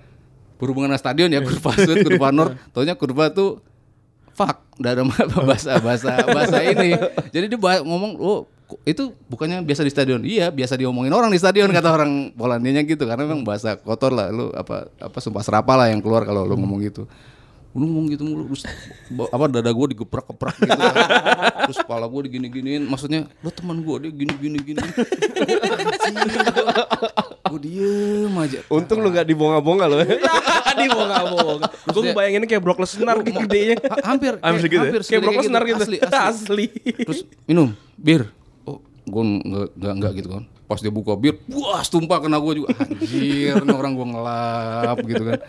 [0.56, 3.60] berhubungan sama stadion ya kurva sud kurva nor taunya kurva tuh
[4.40, 5.04] fuck ada
[5.48, 6.96] bahasa bahasa bahasa ini.
[7.36, 8.48] Jadi dia ngomong oh
[8.88, 10.24] itu bukannya biasa di stadion?
[10.24, 13.04] Iya biasa diomongin orang di stadion kata orang Polandianya gitu.
[13.04, 16.56] Karena memang bahasa kotor lah lu apa apa sumpah serapa lah yang keluar kalau lu
[16.56, 17.04] ngomong gitu.
[17.76, 18.64] Lu ngomong gitu mulu terus
[19.30, 20.96] apa dada gue digeprak-geprak gitu kan.
[21.68, 22.88] terus kepala gue digini-giniin.
[22.88, 24.80] Maksudnya lo teman gue dia gini-gini gini
[27.50, 30.00] gue diem aja Untung lu nggak dibonga-bonga loh.
[30.80, 31.68] Di bonga-bonga.
[31.92, 33.76] Gue ngebayangin kayak Brock Lesnar Mau- gedenya.
[33.84, 34.88] Ha- hampir Hampir segitu ya?
[34.88, 35.82] hampir Kayak Brock Lesnar gitu.
[35.84, 36.66] asli, asli.
[37.04, 38.32] Terus minum bir
[38.64, 39.24] oh gue
[39.76, 43.74] nggak nggak gitu kan pas dia buka bir wah tumpah kena gue juga anjir ini
[43.74, 45.40] orang gue ngelap gitu kan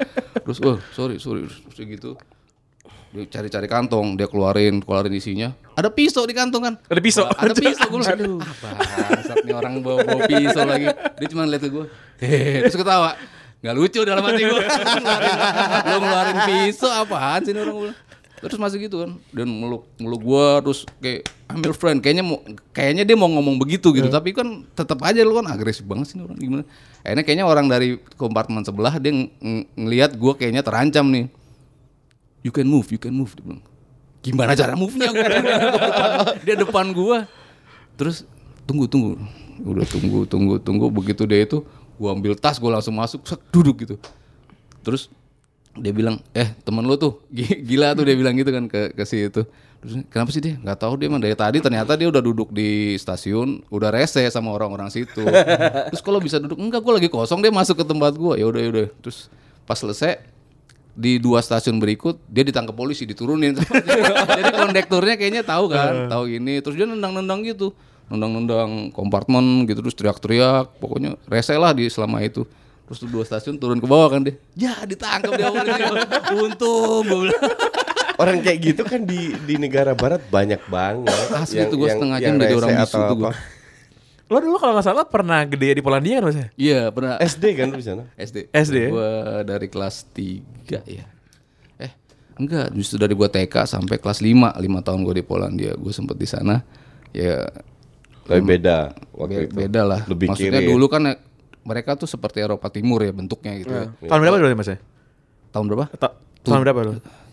[0.41, 2.17] terus oh sorry sorry terus gitu
[3.11, 5.51] dia cari-cari kantong dia keluarin keluarin isinya.
[5.75, 6.75] Ada pisau di kantong kan?
[6.87, 7.27] Ada pisau.
[7.27, 8.39] ada pisau gue aduh.
[8.39, 10.87] Bangsat nih orang bawa, bawa pisau lagi.
[11.19, 11.85] Dia cuma lihat ke gue
[12.23, 13.19] hehehe terus ketawa.
[13.61, 14.63] Nggak lucu dalam hati gue
[15.85, 17.93] lo ngeluarin pisau apaan sih orang gue
[18.41, 19.11] terus masih gitu kan?
[19.35, 22.39] Dan meluk meluk gue terus kayak ambil friend kayaknya mau
[22.71, 24.07] kayaknya dia mau ngomong begitu gitu.
[24.07, 26.65] Tapi kan tetap aja lu kan agresif banget sih orang gimana?
[27.03, 31.29] Akhirnya kayaknya orang dari kompartemen sebelah dia ng- ng- ngelihat gue kayaknya terancam nih
[32.41, 33.33] you can move, you can move.
[33.37, 33.63] Dia bilang,
[34.21, 35.09] gimana cara move-nya?
[35.13, 35.43] Gua bilang,
[36.45, 37.25] dia depan, gua.
[37.97, 38.25] Terus
[38.65, 39.21] tunggu, tunggu.
[39.61, 40.87] Udah tunggu, tunggu, tunggu.
[40.89, 41.65] Begitu dia itu,
[42.01, 43.97] gua ambil tas, gua langsung masuk, sek, duduk gitu.
[44.81, 45.13] Terus
[45.77, 49.05] dia bilang, eh temen lu tuh gi- gila tuh dia bilang gitu kan ke ke
[49.05, 49.45] si itu.
[49.81, 50.61] Terus kenapa sih dia?
[50.61, 54.53] Nggak tahu dia emang dari tadi ternyata dia udah duduk di stasiun, udah rese sama
[54.53, 55.25] orang-orang situ.
[55.93, 58.37] Terus kalau bisa duduk enggak, gua lagi kosong dia masuk ke tempat gua.
[58.37, 58.87] Ya udah, ya udah.
[59.01, 59.33] Terus
[59.65, 60.21] pas selesai
[61.01, 63.57] di dua stasiun berikut dia ditangkap polisi diturunin.
[64.39, 67.73] Jadi kondekturnya kayaknya tahu kan tahu ini terus dia nendang-nendang gitu.
[68.13, 70.77] Nendang-nendang kompartemen gitu terus teriak-teriak.
[70.77, 72.45] Pokoknya rese lah di selama itu.
[72.85, 74.35] Terus tuh dua stasiun turun ke bawah kan dia.
[74.53, 75.49] Ya ditangkap dia
[76.45, 77.41] untung gue bilang.
[78.21, 81.17] Orang kayak gitu kan di di negara barat banyak banget.
[81.33, 83.33] Asli tuh gua setengah jam jadi orang bisu tuh gua.
[84.31, 86.39] Lo dulu kalau nggak salah pernah gede di Polandia kan mas?
[86.55, 88.07] iya pernah SD kan lu di sana?
[88.21, 88.47] SD.
[88.49, 88.89] SD ya?
[88.89, 89.11] Gua
[89.43, 91.05] dari kelas 3 ya.
[91.77, 91.93] Eh,
[92.37, 95.75] enggak, justru dari gua TK sampai kelas 5, 5 tahun gua di Polandia.
[95.75, 96.63] Gua sempet di sana.
[97.11, 97.43] Ya
[98.23, 99.55] Tapi beda waktu be- itu.
[99.59, 100.01] beda lah.
[100.07, 100.71] Lebih Maksudnya kiri.
[100.71, 101.19] dulu kan eh,
[101.61, 103.91] mereka tuh seperti Eropa Timur ya bentuknya gitu ya.
[104.01, 104.79] Tahun berapa dulu mas ya?
[105.51, 105.91] Tahun berapa?
[105.93, 106.93] Ta- Tahun berapa lo?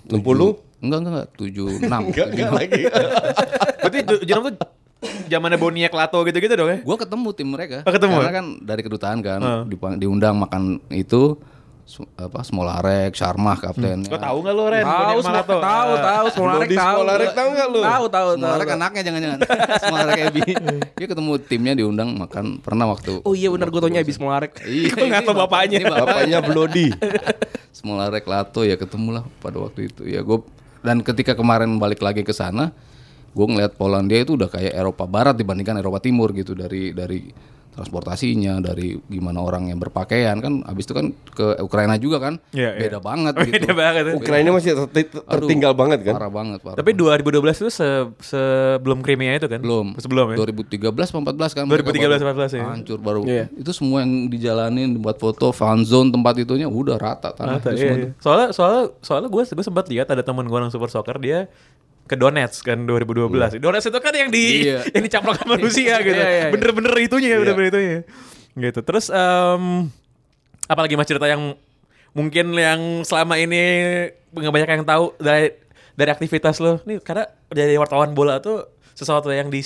[0.10, 0.82] 60?
[0.82, 1.28] Enggak, enggak, enggak.
[1.38, 1.86] 76.
[1.86, 2.82] Enggak, enggak lagi.
[3.80, 4.54] Berarti Jenam tuh
[5.26, 6.78] zamannya Boniek Lato gitu-gitu dong ya?
[6.80, 7.82] Gua ketemu tim mereka.
[7.82, 8.36] Oh, ketemu Karena ya?
[8.36, 11.36] kan dari kedutaan kan dipang- diundang makan itu
[12.14, 14.12] apa Smolarek, Sharmah kaptennya.
[14.12, 14.84] Lo tahu nggak lo Ren?
[14.84, 15.55] Tahu, Lato?
[15.55, 16.97] tahu, tahu, Smolarek tahu.
[16.99, 17.80] Smolarek tahu nggak lu?
[17.80, 18.30] Tahu, tahu, tahu.
[18.36, 19.39] Smolarek anaknya jangan-jangan.
[19.84, 20.41] Smolarek Ebi.
[20.93, 23.24] Dia ketemu timnya diundang makan pernah waktu.
[23.24, 24.60] Oh iya benar gue taunya habis Smolarek.
[24.68, 25.80] Iya, Gue nggak ini tahu bapak- bapaknya.
[25.88, 26.88] Bapaknya Blodi.
[27.78, 30.03] Smolarek Lato ya ketemu lah pada waktu itu.
[30.03, 30.43] Ya gue
[30.84, 32.76] dan ketika kemarin balik lagi ke sana,
[33.38, 37.22] gue ngeliat Polandia itu udah kayak Eropa Barat dibandingkan Eropa Timur gitu dari dari
[37.78, 40.66] transportasinya, dari gimana orang yang berpakaian kan.
[40.66, 42.82] Habis itu kan ke Ukraina juga kan, Iya, iya.
[42.82, 43.54] beda banget Oh, gitu.
[43.54, 44.14] beda banget ya.
[44.18, 46.14] Ukraina masih ter- ter- tertinggal Aduh, banget kan?
[46.18, 46.78] Parah banget, parah.
[46.82, 49.62] Tapi 2012 itu se- sebelum Crimea itu kan?
[49.62, 50.36] belum Sebelum ya?
[50.42, 52.64] 2013 apa 14 kan 2013 mereka baru 14 ya.
[52.66, 53.46] hancur baru Iya.
[53.54, 57.78] itu semua yang dijalanin buat foto fan zone tempat itunya udah rata tanah Rata, itu
[57.78, 58.10] iya, semua iya.
[58.18, 61.46] Soalnya soalnya soalnya gue gue sempat lihat ada teman gue orang super soccer dia
[62.08, 63.60] ke Donetsk kan 2012.
[63.60, 64.82] Donetsk itu kan yang di Iya.
[64.95, 66.16] yang dicaplok sama Rusia gitu.
[66.16, 66.51] Iya, iya, iya.
[66.55, 67.99] Bener-bener itunya ya, bener-bener itunya.
[68.58, 68.80] Gitu.
[68.82, 69.91] Terus em
[70.68, 71.55] apalagi mas cerita yang
[72.12, 73.62] mungkin yang selama ini
[74.34, 75.53] nggak banyak yang tahu dari
[75.93, 76.80] dari aktivitas lo.
[76.88, 78.66] Nih karena dari wartawan bola tuh
[78.97, 79.62] sesuatu yang di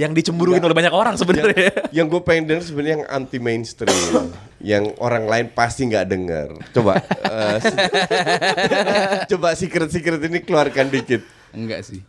[0.00, 1.92] yang dicemburuin oleh banyak orang sebenarnya.
[1.92, 4.32] Yang gue pengen denger sebenarnya yang anti mainstream,
[4.72, 6.48] yang orang lain pasti nggak denger.
[6.72, 7.56] Coba, eh,
[9.36, 11.20] coba secret secret ini keluarkan dikit.
[11.52, 12.00] Enggak sih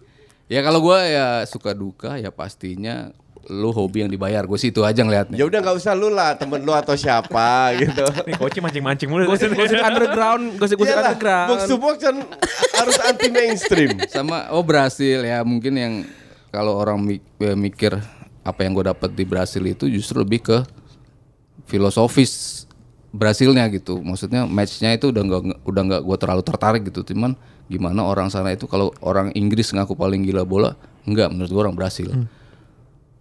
[0.47, 3.09] ya kalau gua ya suka duka ya pastinya
[3.49, 6.37] lu hobi yang dibayar gue sih itu aja ngeliatnya Ya udah nggak usah lu lah,
[6.37, 7.49] temen lu atau siapa
[7.81, 8.05] gitu.
[8.29, 9.33] Nih koci mancing-mancing mulu.
[9.33, 11.49] Gosip-gosip underground, gosip-gosip Iyalah, underground.
[11.49, 12.15] box to box kan
[12.77, 13.97] harus anti mainstream.
[14.13, 15.93] sama oh Brasil ya mungkin yang
[16.53, 17.97] kalau orang eh, mikir
[18.45, 20.57] apa yang gue dapat di Brasil itu justru lebih ke
[21.65, 22.63] filosofis
[23.11, 23.99] Brasilnya gitu.
[23.99, 27.03] Maksudnya matchnya itu udah nggak udah nggak gue terlalu tertarik gitu.
[27.11, 27.33] Cuman
[27.71, 31.73] gimana orang sana itu kalau orang Inggris ngaku paling gila bola, enggak menurut gue orang
[31.73, 32.11] Brasil.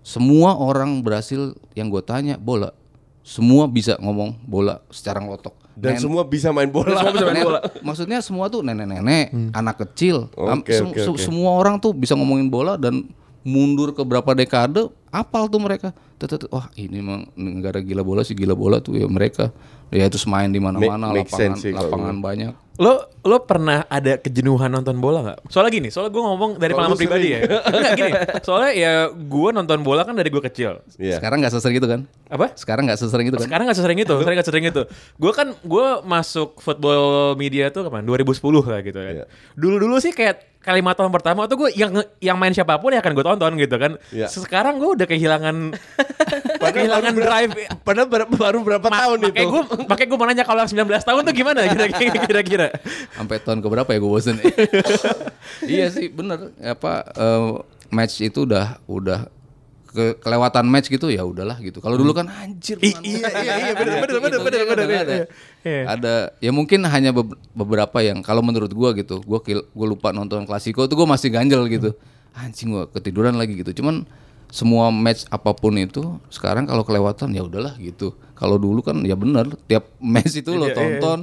[0.00, 2.72] Semua orang Brasil yang gue tanya bola,
[3.20, 5.52] semua bisa ngomong bola secara ngelotok.
[5.76, 6.98] Dan Nen- semua bisa main bola.
[7.30, 7.46] Nen-
[7.80, 10.28] Maksudnya semua tuh nenek-nenek, anak kecil,
[10.58, 10.84] oke, se-
[11.14, 11.20] oke.
[11.22, 13.06] semua orang tuh bisa ngomongin bola dan
[13.46, 15.90] mundur ke berapa dekade, apal tuh mereka.
[16.52, 19.48] Wah ini emang negara gila bola sih gila bola tuh ya mereka.
[19.90, 22.52] Ya itu main di mana-mana, lapangan, sense sih kalau lapangan banyak.
[22.78, 25.38] Lo lo pernah ada kejenuhan nonton bola nggak?
[25.50, 27.40] Soalnya gini, soalnya gue ngomong dari pengalaman pribadi ya.
[27.74, 28.12] Enggak gini,
[28.44, 30.78] soalnya ya gue nonton bola kan dari gue kecil.
[30.94, 31.18] Iya.
[31.18, 32.00] Sekarang nggak sesering itu kan?
[32.30, 32.54] Apa?
[32.54, 33.48] Sekarang nggak sesering itu kan?
[33.50, 34.82] Sekarang gak sesering itu, sekarang gak sesering itu.
[35.18, 38.06] Gue kan gue masuk football media tuh kapan?
[38.06, 39.14] 2010 lah gitu kan.
[39.18, 39.24] Iya.
[39.58, 41.88] Dulu-dulu sih kayak kalimat tahun pertama tuh gue yang
[42.20, 43.92] yang main siapa pun ya akan gue tonton gitu kan.
[44.10, 44.28] Iya.
[44.28, 45.56] Sekarang gue udah kehilangan
[46.76, 47.52] kehilangan drive.
[47.80, 49.32] Padahal ber- baru berapa tahun itu?
[49.32, 52.66] Makanya gue makanya gue mau nanya kalau yang 19 tahun tuh gimana kira-kira kira-kira.
[53.12, 54.36] Sampai tahun keberapa ya gue bosen.
[55.66, 56.52] iya sih bener.
[56.60, 57.50] Apa eh,
[57.88, 59.26] match itu udah udah
[59.90, 61.82] ke, kelewatan match gitu ya udahlah gitu.
[61.82, 62.78] Kalau dulu kan anjir.
[62.78, 65.14] I- iya, iya, iya, bener, Gitu, bener, bener, gitu,
[65.62, 66.14] iya bener, ada.
[66.30, 66.46] iya, iya.
[66.46, 69.40] Ya mungkin hanya be- beberapa yang kalau menurut gua gitu, gua
[69.70, 71.92] gua lupa nonton klasiko tuh gua masih ganjel gitu.
[72.32, 73.74] Anjing gua ketiduran lagi gitu.
[73.76, 74.06] Cuman
[74.48, 78.10] semua match apa pun itu sekarang kalau kelewatan ya udahlah gitu.
[78.34, 80.76] Kalau dulu kan ya bener tiap match itu lo Iya, iya.
[80.76, 81.18] tonton,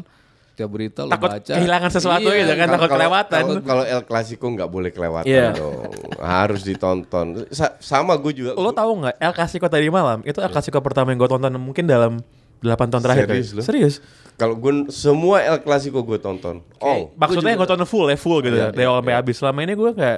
[0.54, 1.54] tiap berita lo Takut baca.
[1.54, 3.42] kehilangan sesuatu Iya, gitu kan, takut Kalau- kelewatan.
[3.44, 5.52] Kalau, kalau El Clasico nggak boleh kelewatan Iya.
[5.54, 5.92] dong.
[6.18, 7.28] Harus ditonton.
[7.50, 8.52] Sa- sama gue juga.
[8.54, 11.84] Lo tahu nggak El Clasico tadi malam itu El Clasico pertama yang gue tonton mungkin
[11.84, 12.22] dalam
[12.60, 13.26] 8 tahun terakhir.
[13.28, 13.62] Serius lo?
[13.62, 13.96] Serius.
[14.34, 16.62] Kalau gue semua El Clasico gue tonton.
[16.78, 19.36] Oh, Maksudnya gue tonton full ya full gitu Iya, dari iya, awal sampai habis.
[19.38, 20.18] Selama ini gue nggak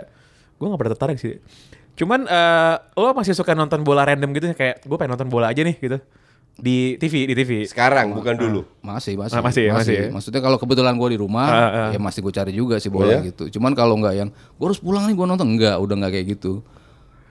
[0.56, 1.40] gue nggak pernah tertarik sih.
[1.96, 5.60] Cuman eh, lo masih suka nonton bola random gitu kayak gue pengen nonton bola aja
[5.60, 6.00] nih gitu
[6.60, 7.52] di TV di TV.
[7.64, 8.68] sekarang bukan dulu.
[8.84, 10.08] Masih, masih, Ah, masih ya, masih ya.
[10.12, 11.90] Maksudnya kalau kebetulan gue di rumah, Ah, ah.
[11.96, 13.20] ya masih gue cari juga sih bola Oh, ya?
[13.24, 13.48] gitu.
[13.56, 16.60] Cuman kalau nggak yang gue harus pulang nih gue nonton, enggak, udah nggak kayak gitu.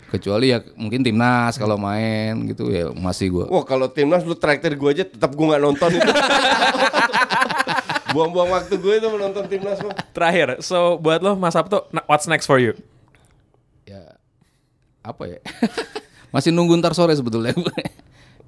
[0.09, 3.45] Kecuali ya mungkin timnas kalau main gitu ya masih gue.
[3.45, 6.11] Wah kalau timnas lu traktir gue aja tetap gue nggak nonton itu.
[8.17, 9.93] Buang-buang waktu gue itu menonton timnas mah.
[10.17, 12.73] Terakhir, so buat lo Mas Sabto, what's next for you?
[13.85, 14.17] Ya
[15.05, 15.39] apa ya?
[16.35, 17.53] masih nunggu ntar sore sebetulnya.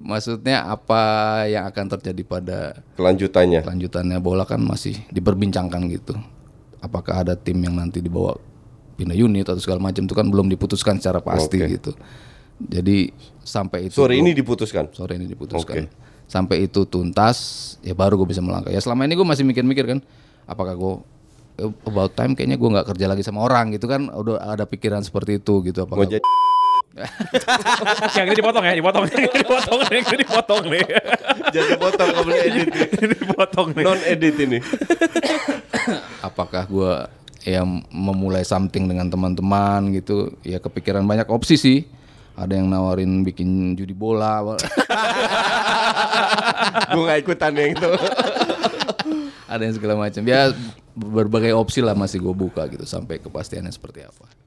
[0.01, 3.61] Maksudnya apa yang akan terjadi pada Kelanjutannya.
[3.61, 6.17] lanjutannya bola kan masih diperbincangkan gitu.
[6.81, 8.33] Apakah ada tim yang nanti dibawa
[9.01, 11.73] pindah unit atau segala macam itu kan belum diputuskan secara pasti Oke.
[11.73, 11.91] gitu.
[12.61, 13.09] Jadi
[13.41, 14.93] sampai itu Sore ini diputuskan.
[14.93, 15.89] sore ini diputuskan.
[15.89, 15.89] Oke.
[16.29, 17.37] Sampai itu tuntas
[17.81, 18.69] ya baru gue bisa melangkah.
[18.69, 19.99] Ya selama ini gue masih mikir-mikir kan
[20.45, 20.93] apakah gue
[21.65, 25.01] eh, about time kayaknya gue nggak kerja lagi sama orang gitu kan udah ada pikiran
[25.01, 26.21] seperti itu gitu apakah jadi
[28.19, 30.83] yang ini dipotong ya, dipotong, yang ini dipotong, yang ini dipotong nih,
[31.55, 32.67] jadi potong boleh edit.
[32.99, 33.85] ini dipotong nih.
[33.87, 34.59] Non edit ini.
[36.27, 36.91] apakah gue
[37.41, 41.79] ya memulai something dengan teman-teman gitu ya kepikiran banyak opsi sih.
[42.31, 44.41] Ada yang nawarin bikin judi bola.
[46.95, 47.91] Gue nggak ikutan yang itu.
[49.51, 50.23] ada yang segala macam.
[50.23, 50.55] Ya
[50.95, 54.40] berbagai opsi lah masih gue buka gitu sampai kepastiannya seperti apa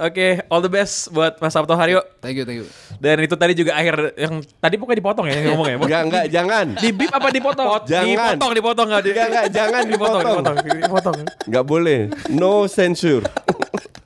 [0.00, 2.00] Oke, all the best buat Mas Sabto Haryo.
[2.24, 5.52] thank you thank you Dan itu tadi juga akhir yang tadi pokoknya dipotong ya yang
[5.52, 5.76] ngomong ya.
[5.76, 6.66] Enggak enggak jangan.
[6.80, 7.68] Di bip apa dipotong?
[7.84, 8.08] Jangan.
[8.08, 9.10] Dipotong, dipotong enggak di.
[9.12, 10.56] Enggak, enggak, jangan dipotong, dipotong.
[10.56, 11.16] dipotong, dipotong.
[11.48, 11.98] Nggak boleh.
[12.32, 13.24] No censure.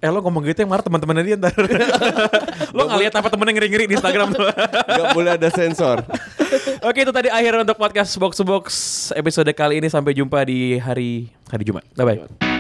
[0.05, 1.57] Eh lo ngomong gitu yang marah teman-temannya dia ntar.
[2.77, 4.53] lo nggak lihat apa temennya ngeri-ngeri di Instagram tuh.
[4.85, 6.05] Nggak boleh ada sensor.
[6.85, 8.67] Oke itu tadi akhir untuk podcast box to box
[9.17, 11.89] episode kali ini sampai jumpa di hari hari Jumat.
[11.97, 12.54] Bye bye.